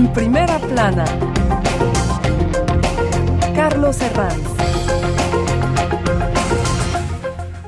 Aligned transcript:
En 0.00 0.10
primera 0.14 0.58
plana, 0.58 1.04
Carlos 3.54 4.00
Herranz. 4.00 4.69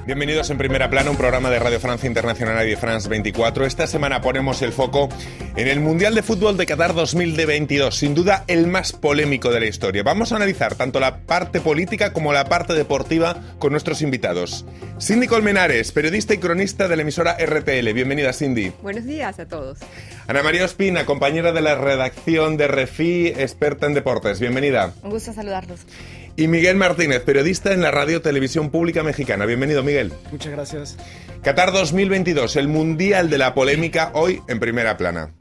Bienvenidos 0.05 0.51
en 0.51 0.59
Primera 0.59 0.91
Plana, 0.91 1.13
un 1.13 1.17
programa 1.17 1.49
de 1.49 1.61
Radio 1.61 1.79
Francia 1.79 2.09
Internacional 2.09 2.67
y 2.67 2.71
de 2.71 2.77
France 2.77 3.09
24. 3.09 3.65
Esta 3.65 3.87
semana 3.87 4.21
ponemos 4.21 4.61
el 4.61 4.73
foco 4.73 5.09
en 5.55 5.69
el 5.69 5.79
Mundial 5.79 6.17
de 6.17 6.25
Fútbol 6.25 6.57
de 6.57 6.67
Qatar 6.67 6.93
2022, 6.93 7.95
sin 7.95 8.13
duda 8.13 8.43
el 8.49 8.67
más 8.67 8.93
polémico 8.93 9.53
de 9.53 9.61
la 9.61 9.67
historia. 9.67 10.03
Vamos 10.03 10.33
a 10.33 10.37
analizar 10.37 10.75
tanto 10.75 10.99
la 10.99 11.19
parte 11.19 11.61
política 11.61 12.13
como 12.13 12.33
la 12.33 12.47
parte 12.47 12.75
deportiva 12.75 13.37
con 13.61 13.71
nuestros 13.71 14.03
invitados. 14.03 14.67
Cindy 15.01 15.29
Colmenares, 15.29 15.93
periodista 15.93 16.35
y 16.35 16.39
cronista 16.39 16.89
de 16.89 16.97
la 16.97 17.03
emisora 17.03 17.37
RTL. 17.39 17.93
Bienvenida, 17.93 18.33
Cindy. 18.33 18.73
Buenos 18.83 19.05
días 19.05 19.39
a 19.39 19.47
todos. 19.47 19.79
Ana 20.27 20.43
María 20.43 20.65
Ospina, 20.65 21.07
compañera 21.07 21.53
de 21.53 21.61
la 21.61 21.77
redacción 21.77 22.57
de 22.57 22.67
Refi, 22.67 23.29
experta 23.29 23.87
en 23.87 23.95
deportes. 23.95 24.41
Bienvenida. 24.41 24.95
Un 25.05 25.11
gusto 25.11 25.33
saludarlos. 25.33 25.87
Y 26.35 26.49
Miguel 26.49 26.77
Martínez, 26.77 27.23
periodista 27.23 27.73
en 27.73 27.83
la 27.83 27.91
Radio 27.91 28.23
Televisión 28.23 28.71
Pública 28.71 29.03
Mexicana. 29.03 29.45
Bienvenido, 29.45 29.83
Miguel. 29.83 30.13
Muchas 30.31 30.53
gracias. 30.53 30.97
Qatar 31.43 31.73
2022, 31.73 32.57
el 32.57 32.69
Mundial 32.69 33.29
de 33.29 33.39
la 33.39 33.53
Polémica, 33.53 34.11
hoy 34.15 34.41
en 34.49 34.59
primera 34.59 34.97
plana. 34.97 35.35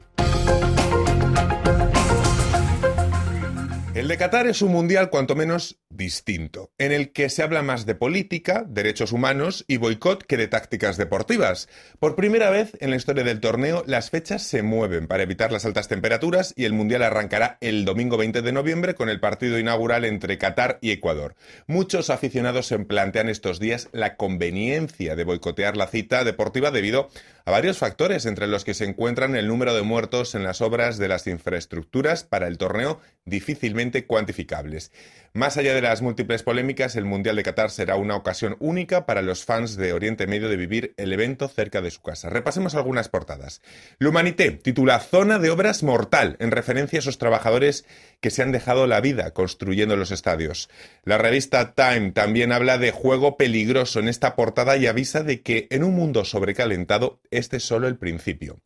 El 3.94 4.08
de 4.08 4.16
Qatar 4.16 4.46
es 4.46 4.62
un 4.62 4.72
mundial 4.72 5.10
cuanto 5.10 5.34
menos 5.36 5.78
distinto, 6.02 6.72
en 6.78 6.90
el 6.90 7.12
que 7.12 7.28
se 7.28 7.44
habla 7.44 7.62
más 7.62 7.86
de 7.86 7.94
política, 7.94 8.64
derechos 8.66 9.12
humanos 9.12 9.64
y 9.68 9.76
boicot 9.76 10.24
que 10.24 10.36
de 10.36 10.48
tácticas 10.48 10.96
deportivas. 10.96 11.68
Por 12.00 12.16
primera 12.16 12.50
vez 12.50 12.76
en 12.80 12.90
la 12.90 12.96
historia 12.96 13.22
del 13.22 13.38
torneo, 13.38 13.84
las 13.86 14.10
fechas 14.10 14.42
se 14.42 14.64
mueven 14.64 15.06
para 15.06 15.22
evitar 15.22 15.52
las 15.52 15.64
altas 15.64 15.86
temperaturas 15.86 16.54
y 16.56 16.64
el 16.64 16.72
mundial 16.72 17.04
arrancará 17.04 17.56
el 17.60 17.84
domingo 17.84 18.16
20 18.16 18.42
de 18.42 18.50
noviembre 18.50 18.96
con 18.96 19.08
el 19.08 19.20
partido 19.20 19.60
inaugural 19.60 20.04
entre 20.04 20.38
Qatar 20.38 20.78
y 20.80 20.90
Ecuador. 20.90 21.36
Muchos 21.68 22.10
aficionados 22.10 22.66
se 22.66 22.80
plantean 22.80 23.28
estos 23.28 23.60
días 23.60 23.88
la 23.92 24.16
conveniencia 24.16 25.14
de 25.14 25.22
boicotear 25.22 25.76
la 25.76 25.86
cita 25.86 26.24
deportiva 26.24 26.72
debido 26.72 27.10
a 27.44 27.50
varios 27.52 27.78
factores, 27.78 28.26
entre 28.26 28.48
los 28.48 28.64
que 28.64 28.74
se 28.74 28.84
encuentran 28.84 29.36
el 29.36 29.46
número 29.46 29.74
de 29.74 29.82
muertos 29.82 30.34
en 30.34 30.42
las 30.42 30.60
obras 30.60 30.98
de 30.98 31.08
las 31.08 31.26
infraestructuras 31.28 32.24
para 32.24 32.48
el 32.48 32.58
torneo 32.58 33.00
difícilmente 33.24 34.06
cuantificables. 34.06 34.90
Más 35.34 35.56
allá 35.56 35.72
de 35.72 35.80
las 35.80 36.02
múltiples 36.02 36.42
polémicas, 36.42 36.94
el 36.94 37.06
Mundial 37.06 37.36
de 37.36 37.42
Qatar 37.42 37.70
será 37.70 37.96
una 37.96 38.16
ocasión 38.16 38.54
única 38.60 39.06
para 39.06 39.22
los 39.22 39.46
fans 39.46 39.76
de 39.76 39.94
Oriente 39.94 40.26
Medio 40.26 40.50
de 40.50 40.58
vivir 40.58 40.92
el 40.98 41.10
evento 41.10 41.48
cerca 41.48 41.80
de 41.80 41.90
su 41.90 42.02
casa. 42.02 42.28
Repasemos 42.28 42.74
algunas 42.74 43.08
portadas. 43.08 43.62
L'Humanité 43.98 44.50
titula 44.50 45.00
Zona 45.00 45.38
de 45.38 45.48
obras 45.48 45.82
mortal, 45.82 46.36
en 46.38 46.50
referencia 46.50 46.98
a 46.98 47.00
esos 47.00 47.16
trabajadores 47.16 47.86
que 48.20 48.28
se 48.28 48.42
han 48.42 48.52
dejado 48.52 48.86
la 48.86 49.00
vida 49.00 49.30
construyendo 49.30 49.96
los 49.96 50.10
estadios. 50.10 50.68
La 51.02 51.16
revista 51.16 51.72
Time 51.72 52.12
también 52.12 52.52
habla 52.52 52.76
de 52.76 52.90
juego 52.90 53.38
peligroso 53.38 54.00
en 54.00 54.08
esta 54.08 54.36
portada 54.36 54.76
y 54.76 54.86
avisa 54.86 55.22
de 55.22 55.40
que 55.40 55.66
en 55.70 55.82
un 55.82 55.94
mundo 55.94 56.26
sobrecalentado 56.26 57.20
este 57.30 57.56
es 57.56 57.64
solo 57.64 57.88
el 57.88 57.96
principio. 57.96 58.60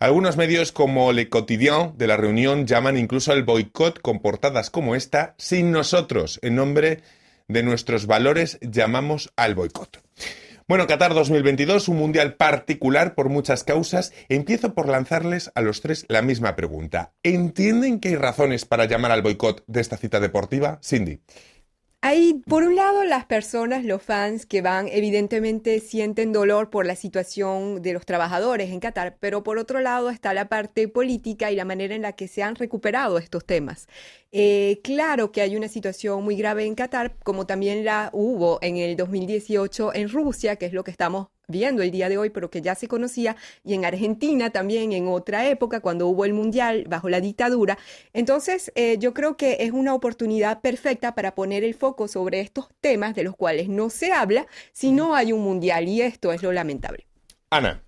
Algunos 0.00 0.36
medios 0.36 0.70
como 0.70 1.10
Le 1.10 1.28
Quotidien 1.28 1.94
de 1.96 2.06
la 2.06 2.16
reunión 2.16 2.68
llaman 2.68 2.96
incluso 2.96 3.32
al 3.32 3.42
boicot 3.42 4.00
con 4.00 4.20
portadas 4.20 4.70
como 4.70 4.94
esta, 4.94 5.34
sin 5.38 5.72
nosotros, 5.72 6.38
en 6.42 6.54
nombre 6.54 7.02
de 7.48 7.64
nuestros 7.64 8.06
valores, 8.06 8.60
llamamos 8.62 9.32
al 9.34 9.56
boicot. 9.56 10.00
Bueno, 10.68 10.86
Qatar 10.86 11.14
2022, 11.14 11.88
un 11.88 11.96
mundial 11.96 12.34
particular 12.34 13.16
por 13.16 13.28
muchas 13.28 13.64
causas. 13.64 14.12
Empiezo 14.28 14.72
por 14.72 14.88
lanzarles 14.88 15.50
a 15.56 15.62
los 15.62 15.80
tres 15.80 16.06
la 16.08 16.22
misma 16.22 16.54
pregunta. 16.54 17.12
¿Entienden 17.24 17.98
que 17.98 18.10
hay 18.10 18.16
razones 18.16 18.66
para 18.66 18.84
llamar 18.84 19.10
al 19.10 19.22
boicot 19.22 19.64
de 19.66 19.80
esta 19.80 19.96
cita 19.96 20.20
deportiva? 20.20 20.78
Cindy. 20.80 21.22
Hay, 22.00 22.34
por 22.46 22.62
un 22.62 22.76
lado, 22.76 23.02
las 23.04 23.24
personas, 23.26 23.84
los 23.84 24.00
fans 24.00 24.46
que 24.46 24.62
van, 24.62 24.86
evidentemente 24.88 25.80
sienten 25.80 26.32
dolor 26.32 26.70
por 26.70 26.86
la 26.86 26.94
situación 26.94 27.82
de 27.82 27.92
los 27.92 28.06
trabajadores 28.06 28.70
en 28.70 28.78
Qatar, 28.78 29.16
pero 29.18 29.42
por 29.42 29.58
otro 29.58 29.80
lado 29.80 30.08
está 30.08 30.32
la 30.32 30.48
parte 30.48 30.86
política 30.86 31.50
y 31.50 31.56
la 31.56 31.64
manera 31.64 31.96
en 31.96 32.02
la 32.02 32.12
que 32.12 32.28
se 32.28 32.44
han 32.44 32.54
recuperado 32.54 33.18
estos 33.18 33.44
temas. 33.44 33.88
Eh, 34.30 34.80
claro 34.84 35.32
que 35.32 35.40
hay 35.42 35.56
una 35.56 35.66
situación 35.66 36.22
muy 36.22 36.36
grave 36.36 36.66
en 36.66 36.76
Qatar, 36.76 37.16
como 37.24 37.46
también 37.46 37.84
la 37.84 38.10
hubo 38.12 38.60
en 38.62 38.76
el 38.76 38.96
2018 38.96 39.92
en 39.94 40.08
Rusia, 40.08 40.54
que 40.54 40.66
es 40.66 40.72
lo 40.72 40.84
que 40.84 40.92
estamos 40.92 41.28
viendo 41.48 41.82
el 41.82 41.90
día 41.90 42.10
de 42.10 42.18
hoy, 42.18 42.30
pero 42.30 42.50
que 42.50 42.60
ya 42.60 42.74
se 42.74 42.88
conocía, 42.88 43.36
y 43.64 43.74
en 43.74 43.86
Argentina 43.86 44.50
también 44.50 44.92
en 44.92 45.08
otra 45.08 45.48
época, 45.48 45.80
cuando 45.80 46.06
hubo 46.06 46.26
el 46.26 46.34
Mundial 46.34 46.84
bajo 46.88 47.08
la 47.08 47.20
dictadura. 47.20 47.78
Entonces, 48.12 48.70
eh, 48.74 48.98
yo 48.98 49.14
creo 49.14 49.36
que 49.36 49.56
es 49.60 49.72
una 49.72 49.94
oportunidad 49.94 50.60
perfecta 50.60 51.14
para 51.14 51.34
poner 51.34 51.64
el 51.64 51.74
foco 51.74 52.06
sobre 52.06 52.40
estos 52.40 52.68
temas 52.80 53.14
de 53.14 53.24
los 53.24 53.34
cuales 53.34 53.68
no 53.68 53.88
se 53.88 54.12
habla 54.12 54.46
si 54.72 54.92
no 54.92 55.14
hay 55.14 55.32
un 55.32 55.40
Mundial, 55.40 55.88
y 55.88 56.02
esto 56.02 56.32
es 56.32 56.42
lo 56.42 56.52
lamentable. 56.52 57.06
Ana. 57.50 57.82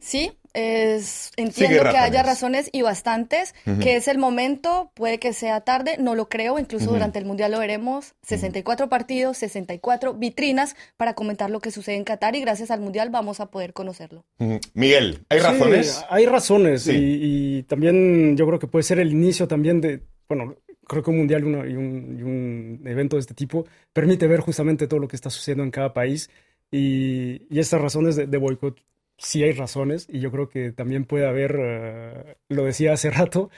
Sí, 0.00 0.32
es, 0.54 1.30
entiendo 1.36 1.82
que 1.90 1.96
haya 1.96 2.22
razones. 2.22 2.68
y 2.72 2.82
bastantes, 2.82 3.54
que 3.80 3.96
es 3.96 4.08
el 4.08 4.18
momento, 4.18 4.90
puede 4.94 5.18
que 5.18 5.32
sea 5.32 5.60
tarde, 5.60 5.96
no 5.98 6.14
lo 6.14 6.28
creo, 6.28 6.58
incluso 6.58 6.90
durante 6.90 7.18
el 7.18 7.24
Mundial 7.24 7.52
lo 7.52 7.58
veremos, 7.58 8.14
64 8.22 8.88
partidos, 8.88 9.38
64 9.38 10.14
vitrinas 10.14 10.76
para 10.96 11.14
comentar 11.14 11.50
lo 11.50 11.60
que 11.60 11.70
sucede 11.70 11.96
en 11.96 12.04
Qatar 12.04 12.36
y 12.36 12.40
gracias 12.40 12.70
al 12.70 12.80
Mundial 12.80 13.10
vamos 13.10 13.40
a 13.40 13.50
poder 13.50 13.72
conocerlo. 13.72 14.24
Miguel, 14.74 15.24
¿hay 15.28 15.38
razones? 15.38 16.04
hay 16.08 16.26
razones 16.26 16.88
y, 16.88 17.62
también 17.64 18.36
yo 18.36 18.46
creo 18.46 18.58
que 18.58 18.66
puede 18.66 18.82
ser 18.82 18.98
el 18.98 19.12
inicio 19.12 19.48
también 19.48 19.80
de, 19.80 20.02
bueno, 20.28 20.56
creo 20.86 21.02
que 21.02 21.10
un 21.10 21.18
Mundial 21.18 21.42
y, 21.42 21.76
un, 21.76 22.82
evento 22.84 23.16
de 23.16 23.20
este 23.20 23.34
tipo 23.34 23.66
permite 23.92 24.26
ver 24.26 24.40
justamente 24.40 24.86
todo 24.86 25.00
lo 25.00 25.08
que 25.08 25.16
está 25.16 25.30
sucediendo 25.30 25.64
en 25.64 25.70
cada 25.70 25.92
país 25.92 26.30
y, 26.70 27.46
y 27.48 27.58
estas 27.60 27.80
razones 27.80 28.16
de, 28.16 28.26
de 28.26 28.38
boicot 28.38 28.80
sí 29.22 29.42
hay 29.42 29.52
razones 29.52 30.06
y 30.10 30.20
yo 30.20 30.30
creo 30.30 30.48
que 30.48 30.72
también 30.72 31.04
puede 31.04 31.26
haber, 31.26 31.56
eh, 31.58 32.36
lo 32.48 32.64
decía 32.64 32.92
hace 32.92 33.10
rato, 33.10 33.50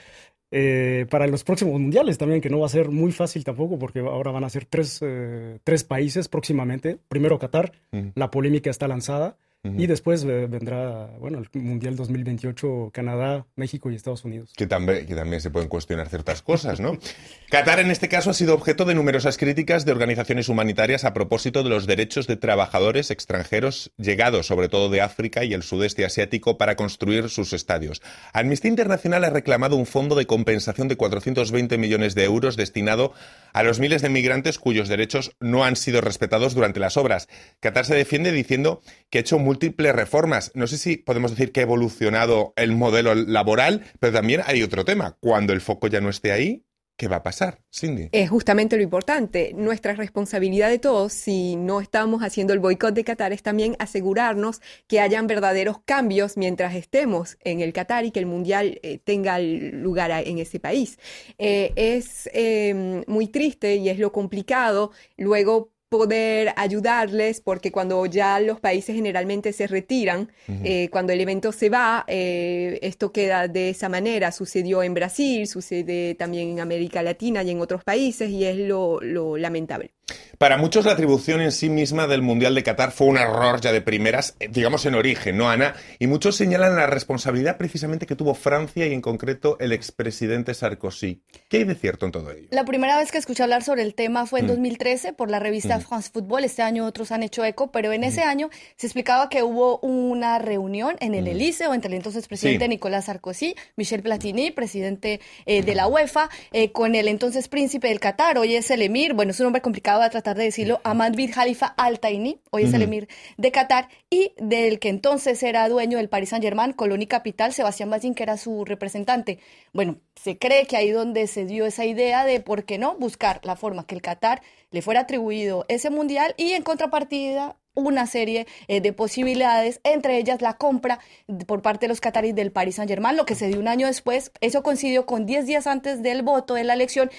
eh, 0.51 1.05
para 1.09 1.27
los 1.27 1.43
próximos 1.43 1.79
mundiales 1.79 2.17
también, 2.17 2.39
que 2.39 2.49
no 2.49 2.59
va 2.59 2.67
a 2.67 2.69
ser 2.69 2.89
muy 2.89 3.11
fácil 3.11 3.43
tampoco, 3.43 3.77
porque 3.77 3.99
ahora 3.99 4.31
van 4.31 4.43
a 4.43 4.49
ser 4.49 4.65
tres, 4.65 4.99
eh, 5.01 5.59
tres 5.63 5.83
países 5.83 6.29
próximamente. 6.29 6.97
Primero 7.07 7.39
Qatar, 7.39 7.73
la 8.13 8.31
polémica 8.31 8.69
está 8.69 8.87
lanzada. 8.87 9.37
Y 9.77 9.87
después 9.87 10.23
eh, 10.23 10.47
vendrá, 10.47 11.07
bueno, 11.19 11.39
el 11.39 11.61
Mundial 11.61 11.95
2028, 11.95 12.91
Canadá, 12.93 13.45
México 13.55 13.89
y 13.89 13.95
Estados 13.95 14.23
Unidos. 14.23 14.53
Que 14.55 14.67
también, 14.67 15.05
que 15.07 15.15
también 15.15 15.41
se 15.41 15.49
pueden 15.49 15.69
cuestionar 15.69 16.07
ciertas 16.07 16.41
cosas, 16.41 16.79
¿no? 16.79 16.97
Qatar 17.49 17.79
en 17.79 17.91
este 17.91 18.09
caso 18.09 18.29
ha 18.29 18.33
sido 18.33 18.53
objeto 18.53 18.85
de 18.85 18.95
numerosas 18.95 19.37
críticas 19.37 19.85
de 19.85 19.91
organizaciones 19.91 20.49
humanitarias 20.49 21.05
a 21.05 21.13
propósito 21.13 21.63
de 21.63 21.69
los 21.69 21.87
derechos 21.87 22.27
de 22.27 22.35
trabajadores 22.35 23.11
extranjeros 23.11 23.91
llegados, 23.97 24.47
sobre 24.47 24.69
todo 24.69 24.89
de 24.89 25.01
África 25.01 25.43
y 25.43 25.53
el 25.53 25.63
sudeste 25.63 26.05
asiático, 26.05 26.57
para 26.57 26.75
construir 26.75 27.29
sus 27.29 27.53
estadios. 27.53 28.01
Amnistía 28.33 28.69
Internacional 28.69 29.23
ha 29.23 29.29
reclamado 29.29 29.75
un 29.75 29.85
fondo 29.85 30.15
de 30.15 30.25
compensación 30.25 30.87
de 30.87 30.97
420 30.97 31.77
millones 31.77 32.15
de 32.15 32.23
euros 32.23 32.55
destinado 32.57 33.13
a 33.53 33.63
los 33.63 33.79
miles 33.79 34.01
de 34.01 34.09
migrantes 34.09 34.59
cuyos 34.59 34.89
derechos 34.89 35.35
no 35.39 35.63
han 35.63 35.75
sido 35.75 36.01
respetados 36.01 36.55
durante 36.55 36.79
las 36.79 36.97
obras. 36.97 37.27
Qatar 37.61 37.85
se 37.85 37.95
defiende 37.95 38.31
diciendo 38.31 38.81
que 39.09 39.19
ha 39.19 39.21
hecho 39.21 39.39
múltiples 39.55 39.95
reformas. 39.95 40.51
No 40.53 40.67
sé 40.67 40.77
si 40.77 40.97
podemos 40.97 41.31
decir 41.31 41.53
que 41.53 41.61
ha 41.61 41.63
evolucionado 41.63 42.51
el 42.57 42.75
modelo 42.75 43.15
laboral, 43.15 43.85
pero 44.01 44.11
también 44.11 44.41
hay 44.45 44.61
otro 44.63 44.83
tema. 44.83 45.15
Cuando 45.21 45.53
el 45.53 45.61
foco 45.61 45.87
ya 45.87 46.01
no 46.01 46.09
esté 46.09 46.33
ahí, 46.33 46.65
¿Qué 46.97 47.09
va 47.09 47.17
a 47.17 47.23
pasar, 47.23 47.59
Cindy? 47.73 48.07
Es 48.13 48.29
justamente 48.29 48.77
lo 48.77 48.81
importante. 48.81 49.51
Nuestra 49.53 49.95
responsabilidad 49.95 50.69
de 50.69 50.79
todos, 50.79 51.11
si 51.11 51.57
no 51.57 51.81
estamos 51.81 52.23
haciendo 52.23 52.53
el 52.53 52.59
boicot 52.59 52.93
de 52.93 53.03
Qatar, 53.03 53.33
es 53.33 53.43
también 53.43 53.75
asegurarnos 53.79 54.61
que 54.87 55.01
hayan 55.01 55.27
verdaderos 55.27 55.79
cambios 55.83 56.37
mientras 56.37 56.73
estemos 56.73 57.37
en 57.41 57.59
el 57.59 57.73
Qatar 57.73 58.05
y 58.05 58.11
que 58.11 58.19
el 58.19 58.27
Mundial 58.27 58.79
eh, 58.81 58.99
tenga 59.03 59.39
lugar 59.39 60.09
en 60.25 60.37
ese 60.37 60.61
país. 60.61 60.97
Eh, 61.37 61.73
es 61.75 62.29
em, 62.31 63.03
muy 63.07 63.27
triste 63.27 63.75
y 63.75 63.89
es 63.89 63.99
lo 63.99 64.13
complicado 64.13 64.91
luego 65.17 65.74
poder 65.97 66.53
ayudarles, 66.57 67.39
porque 67.39 67.71
cuando 67.71 68.05
ya 68.05 68.39
los 68.41 68.59
países 68.59 68.95
generalmente 68.95 69.53
se 69.53 69.65
retiran, 69.65 70.29
eh, 70.63 70.89
cuando 70.91 71.13
el 71.13 71.21
evento 71.21 71.51
se 71.53 71.69
va, 71.69 72.03
eh, 72.07 72.79
esto 72.81 73.13
queda 73.13 73.47
de 73.47 73.69
esa 73.69 73.87
manera. 73.87 74.31
Sucedió 74.33 74.83
en 74.83 74.93
Brasil, 74.93 75.47
sucede 75.47 76.15
también 76.15 76.49
en 76.49 76.59
América 76.59 77.01
Latina 77.01 77.43
y 77.43 77.51
en 77.51 77.61
otros 77.61 77.83
países, 77.83 78.29
y 78.29 78.43
es 78.43 78.57
lo, 78.57 78.99
lamentable. 79.37 79.94
Para 80.37 80.57
muchos 80.57 80.83
la 80.83 80.91
atribución 80.91 81.39
en 81.39 81.53
sí 81.53 81.69
misma 81.69 82.07
del 82.07 82.21
Mundial 82.21 82.55
de 82.55 82.63
Qatar 82.63 82.91
fue 82.91 83.07
un 83.07 83.17
error 83.17 83.61
ya 83.61 83.71
de 83.71 83.81
primeras, 83.81 84.35
eh, 84.39 84.49
digamos 84.49 84.85
en 84.85 84.95
origen, 84.95 85.37
¿no, 85.37 85.49
Ana? 85.49 85.75
Y 85.97 86.07
muchos 86.07 86.35
señalan 86.35 86.75
la 86.75 86.87
responsabilidad 86.87 87.57
precisamente 87.57 88.05
que 88.05 88.17
tuvo 88.17 88.35
Francia 88.35 88.85
y 88.85 88.93
en 88.93 89.01
concreto 89.01 89.55
el 89.59 89.71
expresidente 89.71 90.53
Sarkozy. 90.53 91.21
¿Qué 91.47 91.57
hay 91.57 91.63
de 91.63 91.75
cierto 91.75 92.05
en 92.05 92.11
todo 92.11 92.31
ello? 92.31 92.47
La 92.51 92.65
primera 92.65 92.97
vez 92.97 93.13
que 93.13 93.17
escuché 93.17 93.43
hablar 93.43 93.63
sobre 93.63 93.83
el 93.83 93.95
tema 93.95 94.25
fue 94.25 94.41
en 94.41 94.47
2013 94.47 95.13
mm. 95.13 95.15
por 95.15 95.31
la 95.31 95.39
revista 95.39 95.77
mm. 95.77 95.81
France 95.81 96.09
Football. 96.13 96.43
Este 96.43 96.61
año 96.63 96.85
otros 96.85 97.13
han 97.13 97.23
hecho 97.23 97.45
eco, 97.45 97.71
pero 97.71 97.93
en 97.93 98.03
ese 98.03 98.25
mm. 98.25 98.29
año 98.29 98.49
se 98.75 98.87
explicaba 98.87 99.29
que 99.29 99.41
hubo 99.41 99.79
una 99.79 100.37
reunión 100.39 100.97
en 100.99 101.15
el 101.15 101.27
Elíseo 101.27 101.73
entre 101.73 101.91
el 101.91 101.95
entonces 101.95 102.27
presidente 102.27 102.67
Nicolás 102.67 103.05
Sarkozy, 103.05 103.55
Michel 103.77 104.01
Platini, 104.01 104.51
presidente 104.51 105.21
eh, 105.45 105.63
de 105.63 105.75
la 105.75 105.87
UEFA, 105.87 106.29
eh, 106.51 106.73
con 106.73 106.93
el 106.93 107.07
entonces 107.07 107.47
príncipe 107.47 107.87
del 107.87 108.01
Qatar, 108.01 108.37
hoy 108.37 108.55
es 108.55 108.69
el 108.69 108.81
emir, 108.81 109.13
bueno, 109.13 109.31
es 109.31 109.39
un 109.39 109.45
nombre 109.45 109.61
complicado 109.61 109.94
de 110.03 110.09
tratar 110.09 110.37
de 110.37 110.43
decirlo, 110.43 110.81
Ahmad 110.83 111.13
bin 111.13 111.31
Khalifa 111.31 111.67
Al 111.77 111.99
Taini, 111.99 112.41
hoy 112.51 112.63
es 112.63 112.73
el 112.73 112.81
emir 112.81 113.07
de 113.37 113.51
Qatar, 113.51 113.87
y 114.09 114.33
del 114.37 114.79
que 114.79 114.89
entonces 114.89 115.41
era 115.41 115.67
dueño 115.69 115.97
del 115.97 116.09
Paris 116.09 116.29
Saint-Germain, 116.29 116.73
colonia 116.73 117.07
capital, 117.07 117.53
Sebastián 117.53 117.89
Ballín, 117.89 118.13
que 118.13 118.23
era 118.23 118.37
su 118.37 118.65
representante. 118.65 119.39
Bueno, 119.73 119.97
se 120.15 120.37
cree 120.37 120.67
que 120.67 120.77
ahí 120.77 120.91
donde 120.91 121.27
se 121.27 121.45
dio 121.45 121.65
esa 121.65 121.85
idea 121.85 122.25
de 122.25 122.39
por 122.41 122.65
qué 122.65 122.77
no 122.77 122.95
buscar 122.97 123.39
la 123.43 123.55
forma 123.55 123.87
que 123.87 123.95
el 123.95 124.01
Qatar 124.01 124.41
le 124.71 124.81
fuera 124.81 125.01
atribuido 125.01 125.65
ese 125.69 125.89
mundial 125.89 126.33
y 126.37 126.51
en 126.51 126.63
contrapartida 126.63 127.55
una 127.75 128.07
serie 128.07 128.47
eh, 128.67 128.81
de 128.81 128.93
posibilidades, 128.93 129.81
entre 129.83 130.17
ellas 130.17 130.41
la 130.41 130.55
compra 130.55 130.99
por 131.45 131.61
parte 131.61 131.85
de 131.85 131.89
los 131.89 132.01
cataríes 132.01 132.35
del 132.35 132.51
Paris 132.51 132.75
Saint-Germain, 132.75 133.15
lo 133.15 133.25
que 133.25 133.35
se 133.35 133.47
dio 133.47 133.59
un 133.59 133.67
año 133.67 133.87
después. 133.87 134.31
Eso 134.41 134.63
coincidió 134.63 135.05
con 135.05 135.25
10 135.25 135.45
días 135.45 135.67
antes 135.67 136.01
del 136.01 136.23
voto 136.23 136.55
de 136.55 136.63
la 136.63 136.73
elección. 136.73 137.11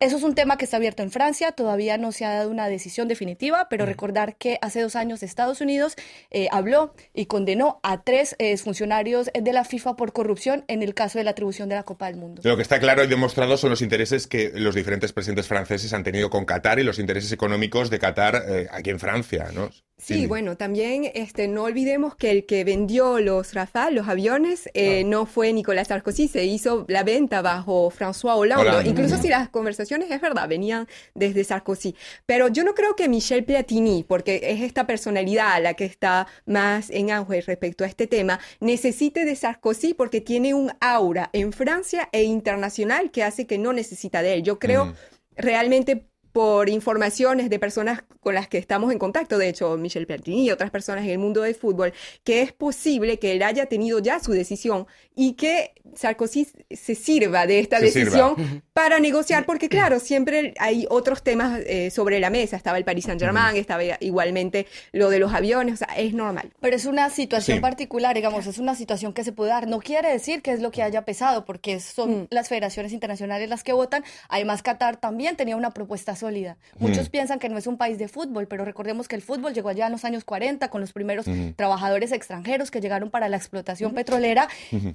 Eso 0.00 0.16
es 0.16 0.22
un 0.22 0.36
tema 0.36 0.56
que 0.58 0.64
está 0.64 0.76
abierto 0.76 1.02
en 1.02 1.10
Francia, 1.10 1.50
todavía 1.50 1.98
no 1.98 2.12
se 2.12 2.24
ha 2.24 2.32
dado 2.32 2.52
una 2.52 2.68
decisión 2.68 3.08
definitiva, 3.08 3.66
pero 3.68 3.84
recordar 3.84 4.36
que 4.36 4.56
hace 4.62 4.80
dos 4.80 4.94
años 4.94 5.24
Estados 5.24 5.60
Unidos 5.60 5.96
eh, 6.30 6.46
habló 6.52 6.94
y 7.14 7.26
condenó 7.26 7.80
a 7.82 8.02
tres 8.02 8.36
eh, 8.38 8.56
funcionarios 8.58 9.28
de 9.34 9.52
la 9.52 9.64
FIFA 9.64 9.96
por 9.96 10.12
corrupción 10.12 10.64
en 10.68 10.84
el 10.84 10.94
caso 10.94 11.18
de 11.18 11.24
la 11.24 11.32
atribución 11.32 11.68
de 11.68 11.74
la 11.74 11.82
Copa 11.82 12.06
del 12.06 12.14
Mundo. 12.14 12.42
Lo 12.44 12.54
que 12.54 12.62
está 12.62 12.78
claro 12.78 13.02
y 13.02 13.08
demostrado 13.08 13.56
son 13.56 13.70
los 13.70 13.82
intereses 13.82 14.28
que 14.28 14.52
los 14.54 14.76
diferentes 14.76 15.12
presidentes 15.12 15.48
franceses 15.48 15.92
han 15.92 16.04
tenido 16.04 16.30
con 16.30 16.44
Qatar 16.44 16.78
y 16.78 16.84
los 16.84 17.00
intereses 17.00 17.32
económicos 17.32 17.90
de 17.90 17.98
Qatar 17.98 18.44
eh, 18.48 18.68
aquí 18.70 18.90
en 18.90 19.00
Francia, 19.00 19.48
¿no? 19.52 19.68
Sí, 20.00 20.26
bueno, 20.26 20.56
también 20.56 21.10
este, 21.14 21.48
no 21.48 21.64
olvidemos 21.64 22.14
que 22.14 22.30
el 22.30 22.46
que 22.46 22.62
vendió 22.62 23.18
los 23.18 23.52
Rafale, 23.52 23.96
los 23.96 24.06
aviones, 24.06 24.70
eh, 24.72 25.02
no 25.02 25.26
fue 25.26 25.52
Nicolás 25.52 25.88
Sarkozy, 25.88 26.28
se 26.28 26.44
hizo 26.44 26.84
la 26.86 27.02
venta 27.02 27.42
bajo 27.42 27.90
François 27.90 28.36
Hollande. 28.36 28.88
Incluso 28.88 29.20
si 29.20 29.26
las 29.26 29.48
conversaciones, 29.48 29.87
es 29.96 30.20
verdad, 30.20 30.48
venían 30.48 30.86
desde 31.14 31.44
Sarkozy. 31.44 31.94
Pero 32.26 32.48
yo 32.48 32.64
no 32.64 32.74
creo 32.74 32.96
que 32.96 33.08
Michel 33.08 33.44
Platini, 33.44 34.04
porque 34.06 34.40
es 34.42 34.62
esta 34.62 34.86
personalidad 34.86 35.62
la 35.62 35.74
que 35.74 35.84
está 35.84 36.26
más 36.46 36.90
en 36.90 37.10
auge 37.10 37.40
respecto 37.40 37.84
a 37.84 37.86
este 37.86 38.06
tema, 38.06 38.40
necesite 38.60 39.24
de 39.24 39.36
Sarkozy 39.36 39.94
porque 39.94 40.20
tiene 40.20 40.54
un 40.54 40.72
aura 40.80 41.30
en 41.32 41.52
Francia 41.52 42.08
e 42.12 42.22
internacional 42.22 43.10
que 43.10 43.22
hace 43.22 43.46
que 43.46 43.58
no 43.58 43.72
necesita 43.72 44.22
de 44.22 44.34
él. 44.34 44.42
Yo 44.42 44.58
creo 44.58 44.94
realmente 45.36 46.07
por 46.38 46.68
informaciones 46.68 47.50
de 47.50 47.58
personas 47.58 48.04
con 48.20 48.32
las 48.32 48.46
que 48.46 48.58
estamos 48.58 48.92
en 48.92 49.00
contacto, 49.00 49.38
de 49.38 49.48
hecho, 49.48 49.76
Michel 49.76 50.06
Platini 50.06 50.46
y 50.46 50.50
otras 50.52 50.70
personas 50.70 51.02
en 51.02 51.10
el 51.10 51.18
mundo 51.18 51.42
del 51.42 51.56
fútbol, 51.56 51.92
que 52.22 52.42
es 52.42 52.52
posible 52.52 53.18
que 53.18 53.32
él 53.32 53.42
haya 53.42 53.66
tenido 53.66 53.98
ya 53.98 54.20
su 54.20 54.30
decisión 54.30 54.86
y 55.16 55.32
que 55.32 55.72
Sarkozy 55.96 56.46
se 56.70 56.94
sirva 56.94 57.46
de 57.46 57.58
esta 57.58 57.80
decisión 57.80 58.62
para 58.72 59.00
negociar, 59.00 59.46
porque 59.46 59.68
claro, 59.68 59.98
siempre 59.98 60.54
hay 60.60 60.86
otros 60.90 61.24
temas 61.24 61.60
eh, 61.66 61.90
sobre 61.90 62.20
la 62.20 62.30
mesa. 62.30 62.56
Estaba 62.56 62.78
el 62.78 62.84
Paris 62.84 63.06
Saint-Germain, 63.06 63.56
estaba 63.56 63.82
igualmente 63.98 64.68
lo 64.92 65.10
de 65.10 65.18
los 65.18 65.34
aviones, 65.34 65.74
o 65.74 65.76
sea, 65.78 65.88
es 65.96 66.14
normal. 66.14 66.52
Pero 66.60 66.76
es 66.76 66.84
una 66.84 67.10
situación 67.10 67.60
particular, 67.60 68.14
digamos, 68.14 68.46
es 68.46 68.58
una 68.58 68.76
situación 68.76 69.12
que 69.12 69.24
se 69.24 69.32
puede 69.32 69.50
dar. 69.50 69.66
No 69.66 69.80
quiere 69.80 70.12
decir 70.12 70.40
que 70.40 70.52
es 70.52 70.60
lo 70.60 70.70
que 70.70 70.84
haya 70.84 71.04
pesado, 71.04 71.44
porque 71.44 71.80
son 71.80 72.22
mm. 72.22 72.26
las 72.30 72.48
federaciones 72.48 72.92
internacionales 72.92 73.48
las 73.48 73.64
que 73.64 73.72
votan. 73.72 74.04
Además, 74.28 74.62
Qatar 74.62 74.98
también 74.98 75.36
tenía 75.36 75.56
una 75.56 75.72
propuesta 75.72 76.14
sólida. 76.28 76.58
Muchos 76.78 77.08
piensan 77.08 77.38
que 77.38 77.48
no 77.48 77.56
es 77.56 77.66
un 77.66 77.78
país 77.78 77.98
de 77.98 78.06
fútbol, 78.06 78.46
pero 78.48 78.64
recordemos 78.64 79.08
que 79.08 79.16
el 79.16 79.22
fútbol 79.22 79.54
llegó 79.54 79.70
allá 79.70 79.86
en 79.86 79.92
los 79.92 80.04
años 80.04 80.24
40 80.24 80.68
con 80.68 80.82
los 80.82 80.92
primeros 80.92 81.24
trabajadores 81.56 82.12
extranjeros 82.12 82.70
que 82.70 82.80
llegaron 82.80 83.10
para 83.10 83.28
la 83.28 83.38
explotación 83.38 83.94
petrolera. 83.94 84.48